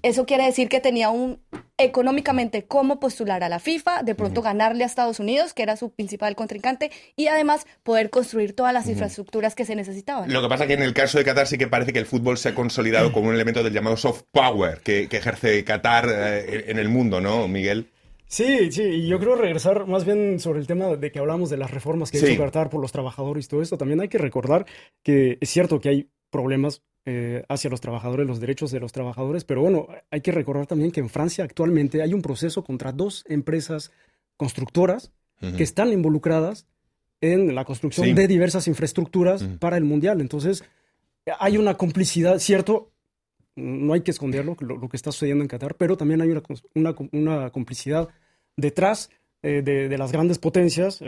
Eso 0.03 0.25
quiere 0.25 0.45
decir 0.45 0.69
que 0.69 0.79
tenía 0.79 1.09
un 1.09 1.39
económicamente 1.77 2.65
cómo 2.65 2.99
postular 2.99 3.43
a 3.43 3.49
la 3.49 3.59
FIFA, 3.59 4.03
de 4.03 4.13
pronto 4.13 4.43
ganarle 4.43 4.83
a 4.83 4.87
Estados 4.87 5.19
Unidos, 5.19 5.53
que 5.53 5.63
era 5.63 5.75
su 5.75 5.89
principal 5.91 6.35
contrincante, 6.35 6.91
y 7.15 7.27
además 7.27 7.65
poder 7.81 8.11
construir 8.11 8.55
todas 8.55 8.73
las 8.73 8.87
infraestructuras 8.87 9.55
que 9.55 9.65
se 9.65 9.75
necesitaban. 9.75 10.31
Lo 10.31 10.41
que 10.41 10.49
pasa 10.49 10.67
que 10.67 10.73
en 10.73 10.83
el 10.83 10.93
caso 10.93 11.17
de 11.17 11.23
Qatar 11.23 11.47
sí 11.47 11.57
que 11.57 11.67
parece 11.67 11.93
que 11.93 11.99
el 11.99 12.05
fútbol 12.05 12.37
se 12.37 12.49
ha 12.49 12.55
consolidado 12.55 13.11
como 13.11 13.29
un 13.29 13.33
elemento 13.33 13.63
del 13.63 13.73
llamado 13.73 13.97
soft 13.97 14.21
power 14.31 14.81
que, 14.81 15.09
ejerce 15.11 15.63
Qatar 15.63 16.07
eh, 16.09 16.65
en 16.67 16.77
el 16.77 16.89
mundo, 16.89 17.21
¿no, 17.21 17.47
Miguel? 17.47 17.92
Sí, 18.33 18.71
sí, 18.71 18.81
y 18.81 19.07
yo 19.07 19.19
creo 19.19 19.35
regresar 19.35 19.85
más 19.85 20.05
bien 20.05 20.39
sobre 20.39 20.59
el 20.59 20.65
tema 20.65 20.87
de 20.95 21.11
que 21.11 21.19
hablamos 21.19 21.51
de 21.51 21.57
las 21.57 21.69
reformas 21.69 22.09
que 22.09 22.17
hay 22.17 22.23
que 22.23 22.37
Qatar 22.37 22.71
por 22.71 22.81
los 22.81 22.91
trabajadores 22.91 23.45
y 23.45 23.47
todo 23.47 23.61
esto. 23.61 23.77
También 23.77 24.01
hay 24.01 24.07
que 24.07 24.17
recordar 24.17 24.65
que 25.03 25.37
es 25.39 25.51
cierto 25.51 25.79
que 25.79 25.89
hay 25.89 26.09
problemas 26.31 26.81
eh, 27.05 27.43
hacia 27.47 27.69
los 27.69 27.79
trabajadores, 27.79 28.25
los 28.25 28.39
derechos 28.39 28.71
de 28.71 28.79
los 28.79 28.91
trabajadores, 28.91 29.43
pero 29.43 29.61
bueno, 29.61 29.87
hay 30.09 30.21
que 30.21 30.31
recordar 30.31 30.65
también 30.65 30.89
que 30.89 30.99
en 30.99 31.09
Francia 31.09 31.43
actualmente 31.43 32.01
hay 32.01 32.15
un 32.15 32.23
proceso 32.23 32.63
contra 32.63 32.91
dos 32.91 33.23
empresas 33.27 33.91
constructoras 34.35 35.11
que 35.55 35.61
están 35.61 35.91
involucradas 35.91 36.65
en 37.21 37.53
la 37.53 37.65
construcción 37.65 38.15
de 38.15 38.27
diversas 38.27 38.67
infraestructuras 38.67 39.43
para 39.59 39.77
el 39.77 39.83
mundial. 39.83 40.21
Entonces, 40.21 40.63
hay 41.39 41.57
una 41.57 41.75
complicidad, 41.75 42.39
cierto, 42.39 42.93
no 43.55 43.93
hay 43.93 44.01
que 44.01 44.09
esconderlo, 44.09 44.57
lo, 44.59 44.89
que 44.89 44.97
está 44.97 45.11
sucediendo 45.11 45.43
en 45.43 45.49
Qatar, 45.49 45.75
pero 45.75 45.97
también 45.97 46.21
hay 46.21 46.31
una, 46.31 46.95
una 47.11 47.49
complicidad 47.51 48.09
detrás 48.57 49.09
eh, 49.41 49.61
de, 49.63 49.97
las 49.97 50.11
grandes 50.11 50.39
potencias, 50.39 50.99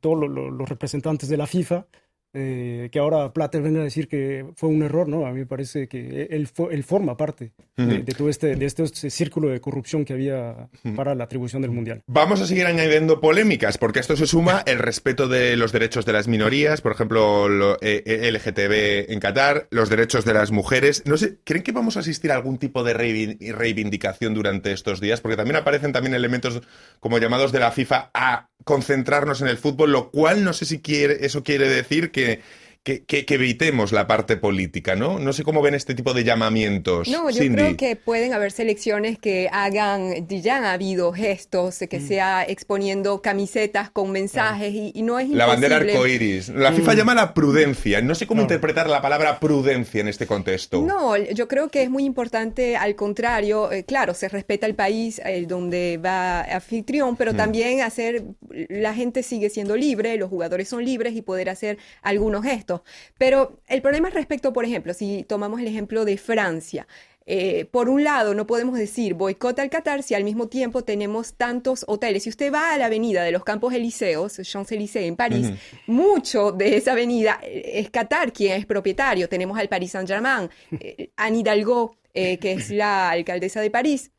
todos 0.00 0.28
los 0.28 0.68
representantes 0.68 1.28
de 1.28 1.36
la 1.36 1.46
FIFA, 1.46 1.86
eh, 2.34 2.88
que 2.90 2.98
ahora 2.98 3.32
Plater 3.32 3.60
venga 3.60 3.80
a 3.80 3.84
decir 3.84 4.08
que 4.08 4.46
fue 4.56 4.68
un 4.68 4.82
error, 4.82 5.08
¿no? 5.08 5.26
A 5.26 5.32
mí 5.32 5.40
me 5.40 5.46
parece 5.46 5.86
que 5.86 6.28
él, 6.30 6.48
él 6.70 6.84
forma 6.84 7.16
parte 7.16 7.52
de, 7.76 8.02
todo 8.04 8.28
este, 8.28 8.56
de 8.56 8.66
este, 8.66 9.10
círculo 9.10 9.48
de 9.48 9.60
corrupción 9.60 10.04
que 10.04 10.14
había 10.14 10.68
para 10.96 11.14
la 11.14 11.24
atribución 11.24 11.62
del 11.62 11.70
Mundial. 11.70 12.02
Vamos 12.06 12.40
a 12.40 12.46
seguir 12.46 12.66
añadiendo 12.66 13.20
polémicas, 13.20 13.76
porque 13.78 14.00
esto 14.00 14.16
se 14.16 14.26
suma 14.26 14.62
el 14.66 14.78
respeto 14.78 15.28
de 15.28 15.56
los 15.56 15.72
derechos 15.72 16.06
de 16.06 16.12
las 16.12 16.28
minorías, 16.28 16.80
por 16.80 16.92
ejemplo, 16.92 17.48
lo, 17.48 17.74
eh, 17.82 18.02
eh, 18.06 18.30
LGTB 18.32 19.12
en 19.12 19.20
Qatar, 19.20 19.68
los 19.70 19.90
derechos 19.90 20.24
de 20.24 20.34
las 20.34 20.50
mujeres. 20.50 21.02
No 21.06 21.16
sé, 21.16 21.38
¿creen 21.44 21.62
que 21.62 21.72
vamos 21.72 21.96
a 21.96 22.00
asistir 22.00 22.32
a 22.32 22.36
algún 22.36 22.58
tipo 22.58 22.82
de 22.84 22.94
reivindicación 22.94 24.34
durante 24.34 24.72
estos 24.72 25.00
días? 25.00 25.20
Porque 25.20 25.36
también 25.36 25.56
aparecen 25.56 25.92
también 25.92 26.14
elementos 26.14 26.62
como 27.00 27.18
llamados 27.18 27.52
de 27.52 27.60
la 27.60 27.72
FIFA 27.72 28.10
a 28.14 28.48
concentrarnos 28.64 29.40
en 29.40 29.48
el 29.48 29.58
fútbol, 29.58 29.92
lo 29.92 30.10
cual 30.10 30.44
no 30.44 30.52
sé 30.52 30.64
si 30.64 30.80
quiere, 30.80 31.24
eso 31.26 31.42
quiere 31.42 31.68
decir 31.68 32.10
que 32.10 32.40
que, 32.84 33.04
que, 33.04 33.24
evitemos 33.28 33.92
la 33.92 34.08
parte 34.08 34.36
política, 34.36 34.96
¿no? 34.96 35.20
No 35.20 35.32
sé 35.32 35.44
cómo 35.44 35.62
ven 35.62 35.74
este 35.74 35.94
tipo 35.94 36.14
de 36.14 36.24
llamamientos. 36.24 37.06
No, 37.08 37.30
yo 37.30 37.40
creo 37.52 37.76
que 37.76 37.94
pueden 37.94 38.34
haber 38.34 38.50
selecciones 38.50 39.18
que 39.20 39.48
hagan, 39.52 40.26
ya 40.28 40.56
han 40.56 40.64
habido 40.64 41.12
gestos, 41.12 41.78
que 41.88 42.00
mm. 42.00 42.08
sea 42.08 42.44
exponiendo 42.44 43.22
camisetas 43.22 43.90
con 43.90 44.10
mensajes 44.10 44.74
y, 44.74 45.02
no 45.02 45.20
es 45.20 45.28
La 45.30 45.46
bandera 45.46 45.76
arcoiris. 45.76 46.48
La 46.48 46.72
FIFA 46.72 46.92
mm. 46.92 46.96
llama 46.96 47.14
la 47.14 47.34
prudencia. 47.34 48.00
No 48.00 48.16
sé 48.16 48.26
cómo 48.26 48.42
interpretar 48.42 48.88
la 48.88 49.00
palabra 49.00 49.38
prudencia 49.38 50.00
en 50.00 50.08
este 50.08 50.26
contexto. 50.26 50.82
No, 50.82 51.16
yo 51.16 51.46
creo 51.46 51.68
que 51.68 51.84
es 51.84 51.90
muy 51.90 52.04
importante, 52.04 52.76
al 52.76 52.96
contrario, 52.96 53.70
eh, 53.70 53.84
claro, 53.84 54.12
se 54.12 54.28
respeta 54.28 54.66
el 54.66 54.74
país 54.74 55.20
eh, 55.24 55.44
donde 55.46 56.00
va 56.04 56.42
anfitrión, 56.42 57.16
pero 57.16 57.32
mm. 57.32 57.36
también 57.36 57.80
hacer, 57.82 58.24
la 58.50 58.92
gente 58.92 59.22
sigue 59.22 59.50
siendo 59.50 59.76
libre, 59.76 60.16
los 60.16 60.28
jugadores 60.28 60.68
son 60.68 60.84
libres 60.84 61.14
y 61.14 61.22
poder 61.22 61.48
hacer 61.48 61.78
algunos 62.02 62.42
gestos. 62.42 62.71
Pero 63.18 63.58
el 63.66 63.82
problema 63.82 64.08
es 64.08 64.14
respecto, 64.14 64.52
por 64.52 64.64
ejemplo, 64.64 64.94
si 64.94 65.24
tomamos 65.24 65.60
el 65.60 65.66
ejemplo 65.66 66.04
de 66.04 66.16
Francia. 66.16 66.86
Eh, 67.24 67.66
por 67.70 67.88
un 67.88 68.02
lado, 68.02 68.34
no 68.34 68.46
podemos 68.46 68.76
decir 68.76 69.14
boicota 69.14 69.62
al 69.62 69.70
Qatar 69.70 70.02
si 70.02 70.14
al 70.14 70.24
mismo 70.24 70.48
tiempo 70.48 70.82
tenemos 70.82 71.34
tantos 71.34 71.84
hoteles. 71.86 72.24
Si 72.24 72.30
usted 72.30 72.52
va 72.52 72.74
a 72.74 72.78
la 72.78 72.86
avenida 72.86 73.22
de 73.22 73.30
los 73.30 73.44
Campos 73.44 73.72
Elíseos, 73.72 74.40
Champs-Élysées 74.42 75.06
en 75.06 75.16
París, 75.16 75.50
mucho 75.86 76.50
de 76.50 76.76
esa 76.76 76.92
avenida 76.92 77.38
eh, 77.42 77.80
es 77.80 77.90
Qatar 77.90 78.32
quien 78.32 78.58
es 78.58 78.66
propietario. 78.66 79.28
Tenemos 79.28 79.58
al 79.58 79.68
Paris 79.68 79.92
Saint-Germain, 79.92 80.50
eh, 80.80 81.10
Anne 81.16 81.38
Hidalgo, 81.38 81.96
que 82.12 82.38
es 82.42 82.70
la 82.70 83.10
alcaldesa 83.10 83.62
de 83.62 83.70
París 83.70 84.10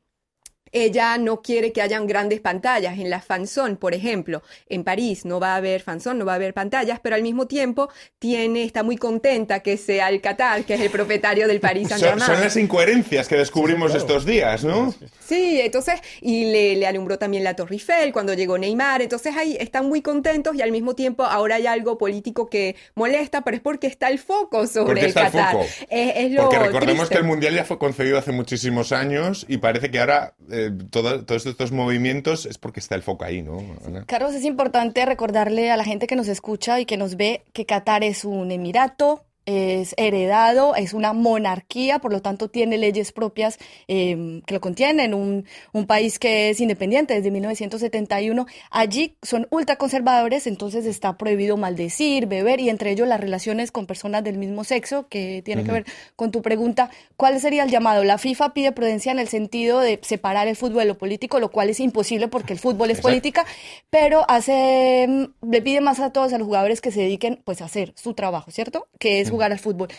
ella 0.73 1.17
no 1.17 1.41
quiere 1.41 1.71
que 1.71 1.81
hayan 1.81 2.07
grandes 2.07 2.41
pantallas. 2.41 2.97
En 2.99 3.09
la 3.09 3.21
fanzone, 3.21 3.75
por 3.75 3.93
ejemplo, 3.93 4.41
en 4.67 4.83
París 4.83 5.23
no 5.23 5.39
va 5.39 5.53
a 5.53 5.57
haber 5.57 5.81
fanzone, 5.81 6.19
no 6.19 6.25
va 6.25 6.33
a 6.33 6.35
haber 6.35 6.53
pantallas, 6.53 6.99
pero 7.01 7.15
al 7.15 7.21
mismo 7.21 7.47
tiempo 7.47 7.89
tiene, 8.19 8.63
está 8.63 8.83
muy 8.83 8.97
contenta 8.97 9.61
que 9.61 9.77
sea 9.77 10.09
el 10.09 10.19
Qatar, 10.19 10.65
que 10.65 10.73
es 10.73 10.81
el 10.81 10.89
propietario 10.89 11.47
del 11.47 11.59
París 11.59 11.89
Saint-Germain. 11.89 12.25
Son, 12.25 12.41
las 12.41 12.57
incoherencias 12.57 13.27
que 13.27 13.37
descubrimos 13.37 13.93
estos 13.95 14.25
días, 14.25 14.63
¿no? 14.63 14.93
Sí, 15.19 15.61
entonces, 15.61 16.01
y 16.21 16.51
le, 16.51 16.75
le, 16.75 16.87
alumbró 16.87 17.17
también 17.17 17.43
la 17.43 17.55
Torre 17.55 17.75
Eiffel 17.75 18.11
cuando 18.11 18.33
llegó 18.33 18.57
Neymar, 18.57 19.01
entonces 19.01 19.35
ahí 19.37 19.55
están 19.59 19.87
muy 19.87 20.01
contentos 20.01 20.55
y 20.55 20.61
al 20.61 20.71
mismo 20.71 20.95
tiempo 20.95 21.23
ahora 21.23 21.55
hay 21.55 21.67
algo 21.67 21.97
político 21.97 22.49
que 22.49 22.75
molesta, 22.95 23.41
pero 23.41 23.57
es 23.57 23.61
porque 23.61 23.87
está 23.87 24.09
el 24.09 24.19
foco 24.19 24.65
sobre 24.67 25.05
el 25.05 25.13
Qatar. 25.13 25.55
porque 25.55 26.59
recordemos 26.59 27.09
que 27.09 27.17
el 27.17 27.23
Mundial 27.23 27.53
ya 27.53 27.63
fue 27.63 27.77
concebido 27.77 28.17
hace 28.17 28.31
muchísimos 28.31 28.91
años 28.91 29.45
y 29.47 29.57
parece 29.57 29.91
que 29.91 29.99
ahora 29.99 30.33
eh, 30.51 30.62
todos 30.71 31.45
estos 31.45 31.71
movimientos 31.71 32.45
es 32.45 32.57
porque 32.57 32.79
está 32.79 32.95
el 32.95 33.03
foco 33.03 33.25
ahí, 33.25 33.41
¿no? 33.41 33.57
Carlos, 34.05 34.33
es 34.33 34.45
importante 34.45 35.05
recordarle 35.05 35.71
a 35.71 35.77
la 35.77 35.83
gente 35.83 36.07
que 36.07 36.15
nos 36.15 36.27
escucha 36.27 36.79
y 36.79 36.85
que 36.85 36.97
nos 36.97 37.15
ve 37.15 37.43
que 37.53 37.65
Qatar 37.65 38.03
es 38.03 38.25
un 38.25 38.51
emirato, 38.51 39.25
es 39.45 39.93
heredado, 39.97 40.75
es 40.75 40.93
una 40.93 41.13
monarquía, 41.13 41.99
por 41.99 42.11
lo 42.11 42.21
tanto 42.21 42.49
tiene 42.49 42.77
leyes 42.77 43.11
propias 43.11 43.57
em, 43.87 44.41
que 44.41 44.53
lo 44.53 44.61
contienen, 44.61 45.13
un, 45.13 45.45
un, 45.73 45.85
país 45.85 46.17
que 46.17 46.49
es 46.49 46.61
independiente 46.61 47.13
desde 47.13 47.29
1971. 47.29 48.45
Allí 48.71 49.17
son 49.21 49.47
ultraconservadores, 49.51 50.47
entonces 50.47 50.85
está 50.85 51.17
prohibido 51.17 51.57
maldecir, 51.57 52.27
beber 52.27 52.61
y 52.61 52.69
entre 52.69 52.91
ellos 52.91 53.07
las 53.07 53.19
relaciones 53.19 53.71
con 53.71 53.85
personas 53.85 54.23
del 54.23 54.37
mismo 54.37 54.63
sexo, 54.63 55.07
que 55.09 55.41
tiene 55.43 55.63
que 55.63 55.71
ver 55.71 55.85
con 56.15 56.31
tu 56.31 56.41
pregunta, 56.41 56.89
¿cuál 57.17 57.39
sería 57.41 57.63
el 57.63 57.69
llamado? 57.69 58.03
La 58.03 58.17
FIFA 58.17 58.53
pide 58.53 58.71
prudencia 58.71 59.11
en 59.11 59.19
el 59.19 59.27
sentido 59.27 59.79
de 59.79 59.99
separar 60.03 60.47
el 60.47 60.55
fútbol 60.55 60.83
de 60.83 60.85
lo 60.85 60.97
político, 60.97 61.39
lo 61.39 61.51
cual 61.51 61.69
es 61.69 61.79
imposible 61.79 62.29
porque 62.29 62.53
el 62.53 62.59
fútbol 62.59 62.91
es 62.91 63.01
política, 63.01 63.45
pero 63.89 64.25
hace, 64.29 65.03
em, 65.03 65.33
le 65.41 65.61
pide 65.61 65.81
más 65.81 65.99
a 65.99 66.11
todos 66.11 66.31
a 66.31 66.37
los 66.37 66.45
jugadores 66.45 66.79
que 66.79 66.91
se 66.91 67.01
dediquen 67.01 67.41
pues 67.43 67.61
a 67.61 67.65
hacer 67.65 67.93
su 67.95 68.13
trabajo, 68.13 68.51
¿cierto? 68.51 68.87
Que 68.99 69.19
es 69.19 69.32
jugar 69.33 69.51
al 69.51 69.59
fútbol. 69.59 69.89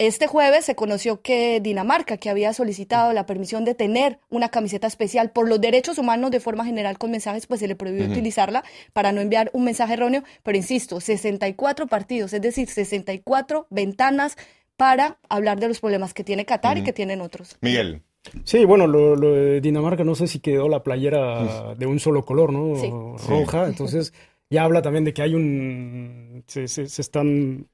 Este 0.00 0.26
jueves 0.26 0.64
se 0.64 0.74
conoció 0.74 1.20
que 1.20 1.60
Dinamarca, 1.60 2.16
que 2.16 2.30
había 2.30 2.54
solicitado 2.54 3.12
la 3.12 3.26
permisión 3.26 3.66
de 3.66 3.74
tener 3.74 4.18
una 4.30 4.48
camiseta 4.48 4.86
especial 4.86 5.30
por 5.30 5.46
los 5.46 5.60
derechos 5.60 5.98
humanos 5.98 6.30
de 6.30 6.40
forma 6.40 6.64
general 6.64 6.96
con 6.96 7.10
mensajes, 7.10 7.46
pues 7.46 7.60
se 7.60 7.68
le 7.68 7.76
prohibió 7.76 8.06
utilizarla 8.06 8.64
para 8.94 9.12
no 9.12 9.20
enviar 9.20 9.50
un 9.52 9.64
mensaje 9.64 9.92
erróneo. 9.92 10.24
Pero 10.42 10.56
insisto, 10.56 11.02
64 11.02 11.86
partidos, 11.86 12.32
es 12.32 12.40
decir, 12.40 12.66
64 12.66 13.66
ventanas 13.68 14.38
para 14.78 15.18
hablar 15.28 15.60
de 15.60 15.68
los 15.68 15.80
problemas 15.80 16.14
que 16.14 16.24
tiene 16.24 16.46
Qatar 16.46 16.78
y 16.78 16.82
que 16.82 16.94
tienen 16.94 17.20
otros. 17.20 17.58
Miguel. 17.60 18.00
Sí, 18.44 18.64
bueno, 18.64 18.86
lo, 18.86 19.16
de 19.16 19.60
Dinamarca 19.60 20.02
no 20.02 20.14
sé 20.14 20.28
si 20.28 20.40
quedó 20.40 20.70
la 20.70 20.82
playera 20.82 21.74
de 21.74 21.84
un 21.84 22.00
solo 22.00 22.24
color, 22.24 22.54
¿no? 22.54 23.18
Roja, 23.28 23.66
entonces 23.66 24.14
ya 24.48 24.64
habla 24.64 24.80
también 24.80 25.04
de 25.04 25.12
que 25.12 25.20
hay 25.20 25.34
un... 25.34 26.42
se, 26.46 26.68
se 26.68 27.02
están 27.02 27.66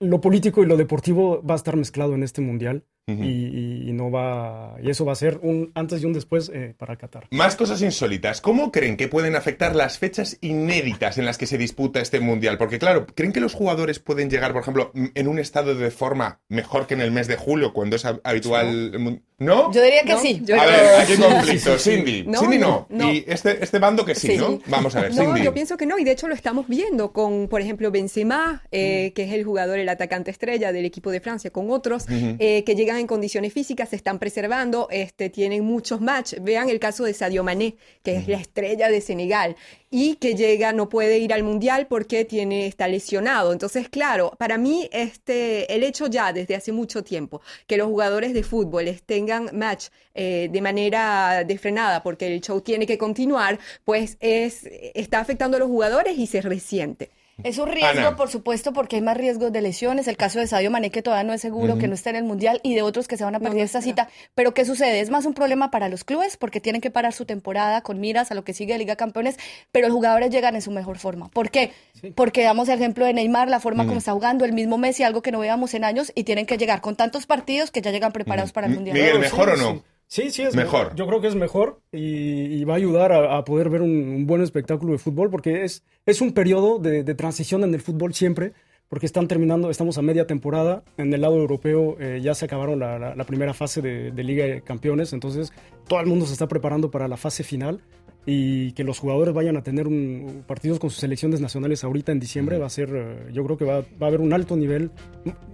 lo 0.00 0.20
político 0.20 0.62
y 0.62 0.66
lo 0.66 0.76
deportivo 0.76 1.42
va 1.42 1.54
a 1.54 1.56
estar 1.56 1.76
mezclado 1.76 2.14
en 2.14 2.22
este 2.22 2.40
mundial 2.40 2.84
y, 3.08 3.92
no 3.92 4.10
va 4.10 4.76
y 4.82 4.90
eso 4.90 5.04
va 5.04 5.12
a 5.12 5.16
ser 5.16 5.40
un 5.42 5.72
antes 5.74 6.02
y 6.02 6.06
un 6.06 6.12
después 6.12 6.50
eh, 6.54 6.74
para 6.76 6.96
Qatar. 6.96 7.26
Más 7.30 7.56
cosas 7.56 7.82
insólitas. 7.82 8.40
¿Cómo 8.40 8.70
creen 8.70 8.96
que 8.96 9.08
pueden 9.08 9.34
afectar 9.34 9.74
las 9.74 9.98
fechas 9.98 10.38
inéditas 10.40 11.18
en 11.18 11.24
las 11.24 11.38
que 11.38 11.46
se 11.46 11.58
disputa 11.58 12.00
este 12.00 12.20
mundial? 12.20 12.58
Porque 12.58 12.78
claro, 12.78 13.06
¿creen 13.06 13.32
que 13.32 13.40
los 13.40 13.54
jugadores 13.54 13.98
pueden 13.98 14.30
llegar, 14.30 14.52
por 14.52 14.62
ejemplo, 14.62 14.92
en 14.94 15.28
un 15.28 15.38
estado 15.38 15.74
de 15.74 15.90
forma 15.90 16.40
mejor 16.48 16.86
que 16.86 16.94
en 16.94 17.00
el 17.00 17.10
mes 17.10 17.26
de 17.28 17.36
julio, 17.36 17.72
cuando 17.72 17.96
es 17.96 18.04
habitual? 18.04 19.20
¿No? 19.38 19.72
Yo 19.72 19.82
diría 19.82 20.02
que 20.02 20.16
sí. 20.18 20.42
a 20.52 20.66
ver, 20.66 20.84
hay 20.96 21.16
conflicto. 21.16 21.78
Cindy. 21.78 22.26
Cindy 22.38 22.58
no. 22.58 22.88
Y 22.90 23.24
este, 23.26 23.62
este 23.62 23.78
bando 23.78 24.04
que 24.04 24.14
sí, 24.14 24.36
¿no? 24.36 24.60
Vamos 24.66 24.96
a 24.96 25.02
ver, 25.02 25.14
No, 25.14 25.36
yo 25.36 25.54
pienso 25.54 25.76
que 25.76 25.86
no. 25.86 25.98
Y 25.98 26.04
de 26.04 26.12
hecho 26.12 26.26
lo 26.28 26.34
estamos 26.34 26.66
viendo 26.68 27.12
con, 27.12 27.48
por 27.48 27.60
ejemplo, 27.60 27.90
Benzema, 27.90 28.64
eh, 28.72 29.12
que 29.14 29.24
es 29.24 29.32
el 29.32 29.44
jugador, 29.44 29.78
el 29.78 29.88
atacante 29.88 30.30
estrella 30.30 30.72
del 30.72 30.84
equipo 30.84 31.10
de 31.10 31.20
Francia, 31.20 31.50
con 31.50 31.70
otros 31.70 32.06
eh, 32.08 32.64
que 32.64 32.74
llegan 32.74 32.97
en 32.98 33.06
condiciones 33.06 33.52
físicas, 33.52 33.90
se 33.90 33.96
están 33.96 34.18
preservando, 34.18 34.88
este, 34.90 35.30
tienen 35.30 35.64
muchos 35.64 36.00
matches. 36.00 36.42
Vean 36.42 36.68
el 36.68 36.80
caso 36.80 37.04
de 37.04 37.14
Sadio 37.14 37.44
Mané, 37.44 37.76
que 38.02 38.16
es 38.16 38.28
la 38.28 38.38
estrella 38.38 38.88
de 38.88 39.00
Senegal 39.00 39.56
y 39.90 40.16
que 40.16 40.34
llega, 40.34 40.72
no 40.72 40.88
puede 40.88 41.18
ir 41.18 41.32
al 41.32 41.42
mundial 41.42 41.86
porque 41.86 42.24
tiene, 42.24 42.66
está 42.66 42.88
lesionado. 42.88 43.52
Entonces, 43.52 43.88
claro, 43.88 44.32
para 44.38 44.58
mí 44.58 44.88
este, 44.92 45.74
el 45.74 45.82
hecho 45.82 46.06
ya 46.06 46.32
desde 46.32 46.54
hace 46.54 46.72
mucho 46.72 47.02
tiempo 47.02 47.40
que 47.66 47.76
los 47.76 47.88
jugadores 47.88 48.34
de 48.34 48.42
fútbol 48.42 48.86
tengan 49.06 49.50
match 49.52 49.88
eh, 50.14 50.48
de 50.50 50.60
manera 50.60 51.44
desfrenada 51.44 52.02
porque 52.02 52.26
el 52.26 52.40
show 52.40 52.60
tiene 52.60 52.86
que 52.86 52.98
continuar, 52.98 53.58
pues 53.84 54.16
es, 54.20 54.68
está 54.94 55.20
afectando 55.20 55.56
a 55.56 55.60
los 55.60 55.68
jugadores 55.68 56.18
y 56.18 56.26
se 56.26 56.40
resiente. 56.40 57.10
Es 57.44 57.58
un 57.58 57.68
riesgo, 57.68 58.16
por 58.16 58.28
supuesto, 58.30 58.72
porque 58.72 58.96
hay 58.96 59.02
más 59.02 59.16
riesgos 59.16 59.52
de 59.52 59.62
lesiones. 59.62 60.08
El 60.08 60.16
caso 60.16 60.40
de 60.40 60.48
Sadio 60.48 60.72
Mané, 60.72 60.90
que 60.90 61.02
todavía 61.02 61.22
no 61.22 61.32
es 61.32 61.40
seguro, 61.40 61.78
que 61.78 61.86
no 61.86 61.94
está 61.94 62.10
en 62.10 62.16
el 62.16 62.24
Mundial, 62.24 62.60
y 62.64 62.74
de 62.74 62.82
otros 62.82 63.06
que 63.06 63.16
se 63.16 63.22
van 63.22 63.36
a 63.36 63.40
perder 63.40 63.62
esta 63.62 63.80
cita. 63.80 64.08
Pero 64.34 64.54
¿qué 64.54 64.64
sucede? 64.64 65.00
Es 65.00 65.10
más 65.10 65.24
un 65.24 65.34
problema 65.34 65.70
para 65.70 65.88
los 65.88 66.02
clubes, 66.02 66.36
porque 66.36 66.60
tienen 66.60 66.80
que 66.80 66.90
parar 66.90 67.12
su 67.12 67.26
temporada 67.26 67.80
con 67.82 68.00
miras 68.00 68.32
a 68.32 68.34
lo 68.34 68.42
que 68.42 68.54
sigue 68.54 68.72
de 68.72 68.80
Liga 68.80 68.96
Campeones, 68.96 69.36
pero 69.70 69.86
los 69.86 69.94
jugadores 69.94 70.30
llegan 70.30 70.56
en 70.56 70.62
su 70.62 70.72
mejor 70.72 70.98
forma. 70.98 71.28
¿Por 71.28 71.50
qué? 71.50 71.72
Porque 72.16 72.42
damos 72.42 72.68
el 72.68 72.74
ejemplo 72.74 73.04
de 73.04 73.12
Neymar, 73.12 73.48
la 73.48 73.60
forma 73.60 73.86
como 73.86 73.98
está 73.98 74.12
jugando, 74.12 74.44
el 74.44 74.52
mismo 74.52 74.76
Messi, 74.76 75.04
algo 75.04 75.22
que 75.22 75.30
no 75.30 75.38
veíamos 75.38 75.74
en 75.74 75.84
años, 75.84 76.10
y 76.16 76.24
tienen 76.24 76.44
que 76.44 76.58
llegar 76.58 76.80
con 76.80 76.96
tantos 76.96 77.26
partidos 77.26 77.70
que 77.70 77.82
ya 77.82 77.92
llegan 77.92 78.10
preparados 78.10 78.50
para 78.50 78.66
el 78.66 78.74
Mundial. 78.74 78.96
Miguel, 78.96 79.20
¿mejor 79.20 79.50
o 79.50 79.56
no? 79.56 79.72
Sí, 79.74 79.82
sí, 80.08 80.42
es 80.42 80.56
mejor. 80.56 80.94
Yo 80.96 81.06
creo 81.06 81.20
que 81.20 81.28
es 81.28 81.34
mejor 81.34 81.82
y, 81.92 82.64
va 82.64 82.72
a 82.72 82.76
ayudar 82.78 83.12
a, 83.12 83.44
poder 83.44 83.68
ver 83.68 83.82
un, 83.82 84.26
buen 84.26 84.40
espectáculo 84.40 84.92
de 84.92 84.98
fútbol 84.98 85.30
porque 85.30 85.64
es, 85.64 85.84
es 86.06 86.22
un 86.22 86.32
periodo 86.32 86.78
de, 86.78 87.14
transición 87.14 87.62
en 87.62 87.74
el 87.74 87.82
fútbol 87.82 88.14
siempre, 88.14 88.54
porque 88.88 89.04
están 89.04 89.28
terminando, 89.28 89.68
estamos 89.68 89.98
a 89.98 90.02
media 90.02 90.26
temporada. 90.26 90.82
En 90.96 91.12
el 91.12 91.20
lado 91.20 91.36
europeo 91.36 91.98
eh, 92.00 92.20
ya 92.22 92.34
se 92.34 92.46
acabaron 92.46 92.78
la, 92.78 93.24
primera 93.26 93.52
fase 93.52 93.82
de, 93.82 94.24
Liga 94.24 94.46
de 94.46 94.62
Campeones, 94.62 95.12
entonces 95.12 95.52
todo 95.86 96.00
el 96.00 96.06
mundo 96.06 96.24
se 96.24 96.32
está 96.32 96.48
preparando 96.48 96.90
para 96.90 97.06
la 97.06 97.18
fase 97.18 97.44
final 97.44 97.82
y 98.24 98.72
que 98.72 98.84
los 98.84 98.98
jugadores 98.98 99.34
vayan 99.34 99.58
a 99.58 99.62
tener 99.62 99.86
un, 99.86 100.42
partidos 100.46 100.78
con 100.78 100.88
sus 100.88 101.00
selecciones 101.00 101.40
nacionales 101.40 101.84
ahorita 101.84 102.12
en 102.12 102.20
diciembre 102.20 102.58
va 102.58 102.66
a 102.66 102.70
ser, 102.70 102.90
eh, 102.94 103.30
yo 103.32 103.44
creo 103.44 103.56
que 103.56 103.64
va, 103.64 103.80
va, 103.80 104.06
a 104.06 104.06
haber 104.06 104.20
un 104.20 104.32
alto 104.32 104.56
nivel 104.56 104.90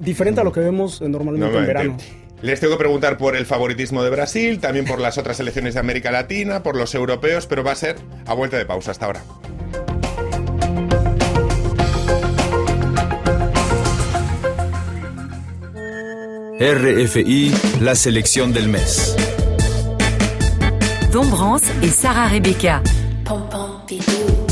diferente 0.01 0.41
a 0.41 0.45
lo 0.45 0.53
que 0.53 0.61
vemos 0.61 1.01
normalmente 1.01 1.57
en 1.57 1.67
verano. 1.67 1.97
Les 2.45 2.61
tengo 2.61 2.75
que 2.75 2.81
preguntar 2.81 3.17
por 3.17 3.37
el 3.37 3.47
favoritismo 3.47 4.03
de 4.03 4.11
Brasil, 4.11 4.61
también 4.61 4.85
por 4.85 5.01
las 5.01 5.17
otras 5.17 5.39
selecciones 5.39 5.73
de 5.73 5.81
América 5.81 6.11
Latina, 6.11 6.63
por 6.63 6.77
los 6.77 6.95
europeos, 6.95 7.47
pero 7.47 7.65
va 7.65 7.73
a 7.73 7.75
ser 7.75 7.97
a 8.27 8.35
vuelta 8.35 8.59
de 8.59 8.67
pausa 8.67 8.91
hasta 8.91 9.07
ahora. 9.07 9.23
RFI, 16.61 17.55
la 17.81 17.95
selección 17.95 18.53
del 18.53 18.69
mes. 18.69 19.17
Dombrance 21.11 21.73
y 21.81 21.89
Sarah 21.89 22.29
Rebecca. 22.29 22.83
Pom 23.25 23.49
pom 23.49 23.87
pidou. 23.87 24.47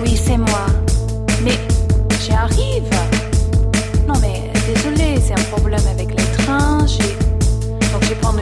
Oui, 0.00 0.16
c'est 0.16 0.38
moi. 0.38 0.66
Mais 1.44 1.58
j'arrive. 2.26 2.89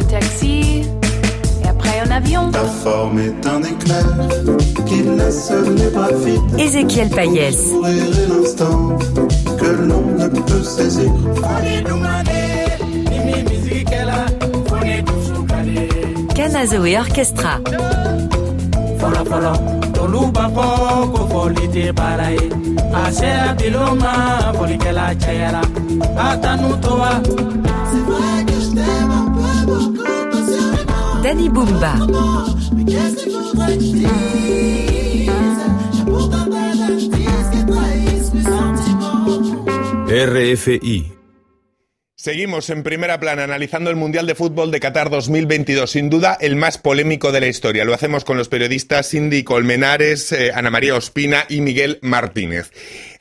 Taxi 0.09 0.83
et 1.63 1.69
après 1.69 2.01
un 2.05 2.11
avion. 2.11 2.51
Ta 2.51 2.65
forme 2.65 3.19
est 3.19 3.47
un 3.47 3.63
éclair 3.63 4.07
qui 4.87 5.03
laisse 5.03 5.53
les 5.77 5.91
bras 5.91 6.13
vides. 6.13 6.59
Ézéchiel 6.59 7.09
Payès. 7.11 7.59
l'instant 8.29 8.99
que 9.59 9.67
l'on 9.67 10.03
ne 10.19 10.29
peut 10.29 10.63
saisir. 10.63 11.13
Kanazoe 16.35 16.97
Orchestra. 16.99 17.61
Danny 31.23 31.49
Bumba. 31.49 31.95
RFI 40.09 41.19
Seguimos 42.21 42.69
en 42.71 42.83
primera 42.83 43.21
plana 43.21 43.45
analizando 43.45 43.91
el 43.91 43.97
Mundial 43.97 44.27
de 44.27 44.35
Fútbol 44.35 44.73
de 44.73 44.81
Qatar 44.81 45.09
2022, 45.09 45.89
sin 45.89 46.11
duda 46.11 46.37
el 46.41 46.57
más 46.57 46.77
polémico 46.77 47.31
de 47.31 47.41
la 47.41 47.47
historia. 47.47 47.85
Lo 47.85 47.95
hacemos 47.95 48.25
con 48.25 48.37
los 48.37 48.49
periodistas 48.49 49.11
Cindy 49.11 49.45
Colmenares, 49.45 50.33
eh, 50.33 50.51
Ana 50.53 50.69
María 50.69 50.97
Ospina 50.97 51.45
y 51.49 51.61
Miguel 51.61 52.01
Martínez. 52.03 52.73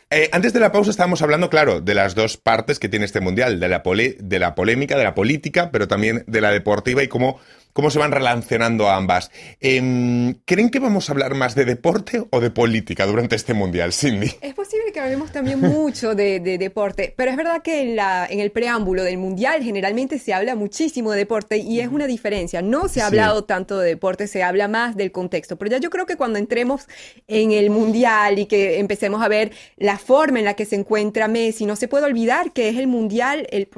Eh, 0.09 0.29
antes 0.31 0.53
de 0.53 0.61
la 0.61 0.71
pausa 0.71 0.89
estábamos 0.89 1.21
hablando, 1.21 1.49
claro, 1.49 1.81
de 1.81 1.93
las 1.93 2.15
dos 2.15 2.37
partes 2.37 2.79
que 2.79 2.87
tiene 2.87 3.05
este 3.05 3.19
Mundial, 3.19 3.59
de 3.59 3.67
la, 3.67 3.83
de 3.83 4.39
la 4.39 4.55
polémica, 4.55 4.97
de 4.97 5.03
la 5.03 5.13
política, 5.13 5.69
pero 5.69 5.89
también 5.89 6.23
de 6.27 6.39
la 6.39 6.51
deportiva 6.51 7.03
y 7.03 7.09
cómo 7.09 7.41
cómo 7.77 7.91
se 7.91 7.99
van 7.99 8.11
relacionando 8.11 8.89
ambas. 8.89 9.29
Em, 9.59 10.33
¿Creen 10.45 10.71
que 10.71 10.79
vamos 10.79 11.07
a 11.07 11.11
hablar 11.11 11.35
más 11.35 11.53
de 11.53 11.63
deporte 11.63 12.23
o 12.31 12.39
de 12.39 12.49
política 12.49 13.05
durante 13.05 13.35
este 13.35 13.53
mundial, 13.53 13.93
Cindy? 13.93 14.31
Es 14.41 14.55
posible 14.55 14.91
que 14.91 14.99
hablemos 14.99 15.31
también 15.31 15.59
mucho 15.59 16.15
de, 16.15 16.39
deporte, 16.39 17.13
pero 17.15 17.29
es 17.29 17.37
verdad 17.37 17.61
que 17.61 17.81
en, 17.81 17.95
la, 17.95 18.25
en 18.27 18.39
el 18.39 18.49
preámbulo 18.49 19.03
del 19.03 19.19
mundial 19.19 19.61
generalmente 19.61 20.17
se 20.17 20.33
habla 20.33 20.55
muchísimo 20.55 21.11
de 21.11 21.19
deporte 21.19 21.57
y 21.57 21.79
es 21.79 21.89
una 21.89 22.07
diferencia. 22.07 22.63
No 22.63 22.87
se 22.87 23.01
ha 23.01 23.05
hablado 23.05 23.43
tanto 23.43 23.77
de 23.77 23.89
deporte, 23.89 24.25
se 24.25 24.41
habla 24.41 24.67
más 24.67 24.97
del 24.97 25.11
contexto. 25.11 25.55
Pero 25.59 25.69
ya 25.69 25.77
yo 25.77 25.91
creo 25.91 26.07
que 26.07 26.17
cuando 26.17 26.39
entremos 26.39 26.87
en 27.27 27.51
el 27.51 27.69
mundial 27.69 28.39
y 28.39 28.47
que 28.47 28.79
empecemos 28.79 29.21
a 29.21 29.27
ver 29.27 29.51
la 29.75 29.99
forma 29.99 30.39
en 30.39 30.45
la 30.45 30.55
que 30.55 30.65
se 30.65 30.77
encuentra 30.77 31.27
Messi, 31.27 31.67
no 31.67 31.75
se 31.75 31.87
puede 31.87 32.05
olvidar 32.05 32.53
que 32.53 32.69
es 32.69 32.77
el 32.77 32.87
mundial, 32.87 33.45
el 33.51 33.69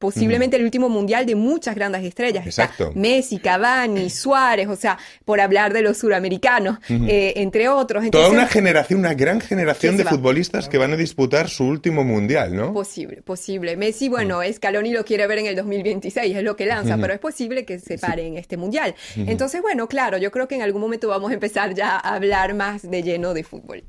posiblemente 0.00 0.56
el 0.56 0.64
último 0.64 0.88
mundial 0.88 1.26
de 1.26 1.34
muchas 1.34 1.74
grandes 1.74 2.02
estrellas. 2.02 2.46
Exacto. 2.46 2.90
Messi, 2.94 3.38
Cavani, 3.38 4.08
Suárez, 4.08 4.66
o 4.66 4.74
sea, 4.74 4.98
por 5.26 5.42
hablar 5.42 5.74
de 5.74 5.82
los 5.82 5.98
suramericanos, 5.98 6.78
eh, 6.88 7.34
entre 7.36 7.68
otros. 7.68 8.10
Toda 8.10 8.30
una 8.30 8.46
generación, 8.46 9.00
una 9.00 9.12
gran 9.12 9.42
generación 9.42 9.98
de 9.98 10.06
futbolistas 10.06 10.70
que 10.70 10.78
van 10.78 10.94
a 10.94 10.96
disputar 10.96 11.50
su 11.50 11.64
último 11.64 12.02
mundial, 12.02 12.56
¿no? 12.56 12.72
Posible, 12.72 13.20
posible. 13.20 13.76
Messi, 13.76 14.08
bueno, 14.08 14.40
Scaloni 14.50 14.90
lo 14.90 15.04
quiere 15.04 15.26
ver 15.26 15.40
en 15.40 15.46
el 15.46 15.56
2026, 15.56 16.34
es 16.34 16.42
lo 16.42 16.56
que 16.56 16.64
lanza, 16.64 16.96
pero 16.96 17.12
es 17.12 17.20
posible 17.20 17.66
que 17.66 17.78
se 17.78 17.98
pare 17.98 18.26
en 18.26 18.38
este 18.38 18.56
mundial. 18.56 18.94
Entonces, 19.16 19.60
bueno, 19.60 19.86
claro, 19.86 20.16
yo 20.16 20.30
creo 20.30 20.48
que 20.48 20.54
en 20.54 20.62
algún 20.62 20.80
momento 20.80 21.08
vamos 21.08 21.30
a 21.30 21.34
empezar 21.34 21.74
ya 21.74 21.96
a 21.96 22.14
hablar 22.14 22.54
más 22.54 22.90
de 22.90 23.02
lleno 23.02 23.34
de 23.34 23.44
fútbol. 23.44 23.84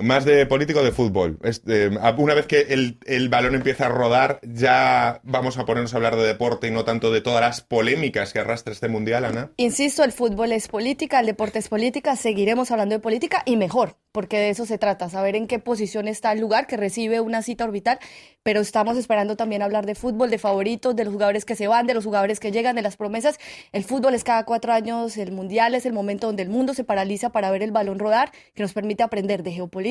Más 0.00 0.24
de 0.24 0.46
político 0.46 0.82
de 0.82 0.92
fútbol. 0.92 1.38
Este, 1.42 1.88
una 1.88 2.34
vez 2.34 2.46
que 2.46 2.60
el, 3.06 3.28
balón 3.28 3.54
empieza 3.54 3.86
a 3.86 3.88
rodar, 3.88 4.40
ya 4.42 5.20
vamos 5.22 5.58
a 5.58 5.64
ponernos 5.64 5.92
a 5.94 5.96
hablar 5.96 6.16
de 6.16 6.22
deporte 6.22 6.68
y 6.68 6.70
no 6.70 6.84
tanto 6.84 7.10
de 7.12 7.20
todas 7.20 7.40
las 7.40 7.60
polémicas 7.60 8.32
que 8.32 8.38
arrastra 8.38 8.72
este 8.72 8.88
mundial, 8.88 9.24
Ana. 9.24 9.50
Insisto, 9.56 10.02
el 10.04 10.12
fútbol 10.12 10.52
es 10.52 10.68
política, 10.68 11.20
el 11.20 11.26
deporte 11.26 11.58
es 11.58 11.68
política, 11.68 12.16
seguiremos 12.16 12.70
hablando 12.70 12.94
de 12.94 13.00
política 13.00 13.42
y 13.44 13.56
mejor, 13.56 13.96
porque 14.12 14.38
de 14.38 14.50
eso 14.50 14.66
se 14.66 14.78
trata, 14.78 15.08
saber 15.08 15.36
en 15.36 15.46
qué 15.46 15.58
posición 15.58 16.08
está 16.08 16.32
el 16.32 16.40
lugar 16.40 16.66
que 16.66 16.76
recibe 16.76 17.20
una 17.20 17.42
cita 17.42 17.64
orbital, 17.64 17.98
pero 18.42 18.60
estamos 18.60 18.96
esperando 18.96 19.36
también 19.36 19.62
hablar 19.62 19.86
de 19.86 19.94
fútbol, 19.94 20.30
de 20.30 20.38
favoritos, 20.38 20.96
de 20.96 21.04
los 21.04 21.12
jugadores 21.12 21.44
que 21.44 21.56
se 21.56 21.68
van, 21.68 21.86
de 21.86 21.94
los 21.94 22.04
jugadores 22.04 22.40
que 22.40 22.52
llegan, 22.52 22.74
de 22.74 22.82
las 22.82 22.96
promesas. 22.96 23.38
El 23.72 23.84
fútbol 23.84 24.14
es 24.14 24.24
cada 24.24 24.44
cuatro 24.44 24.72
años, 24.72 25.16
el 25.16 25.32
mundial 25.32 25.74
es 25.74 25.86
el 25.86 25.92
momento 25.92 26.26
donde 26.26 26.42
el 26.42 26.48
mundo 26.48 26.74
se 26.74 26.84
paraliza 26.84 27.30
para 27.30 27.50
ver 27.50 27.62
el 27.62 27.70
balón 27.70 27.98
rodar, 27.98 28.32
que 28.54 28.62
nos 28.62 28.72
permite 28.72 29.02
aprender 29.02 29.42
de 29.42 29.52
geopolítica, 29.52 29.89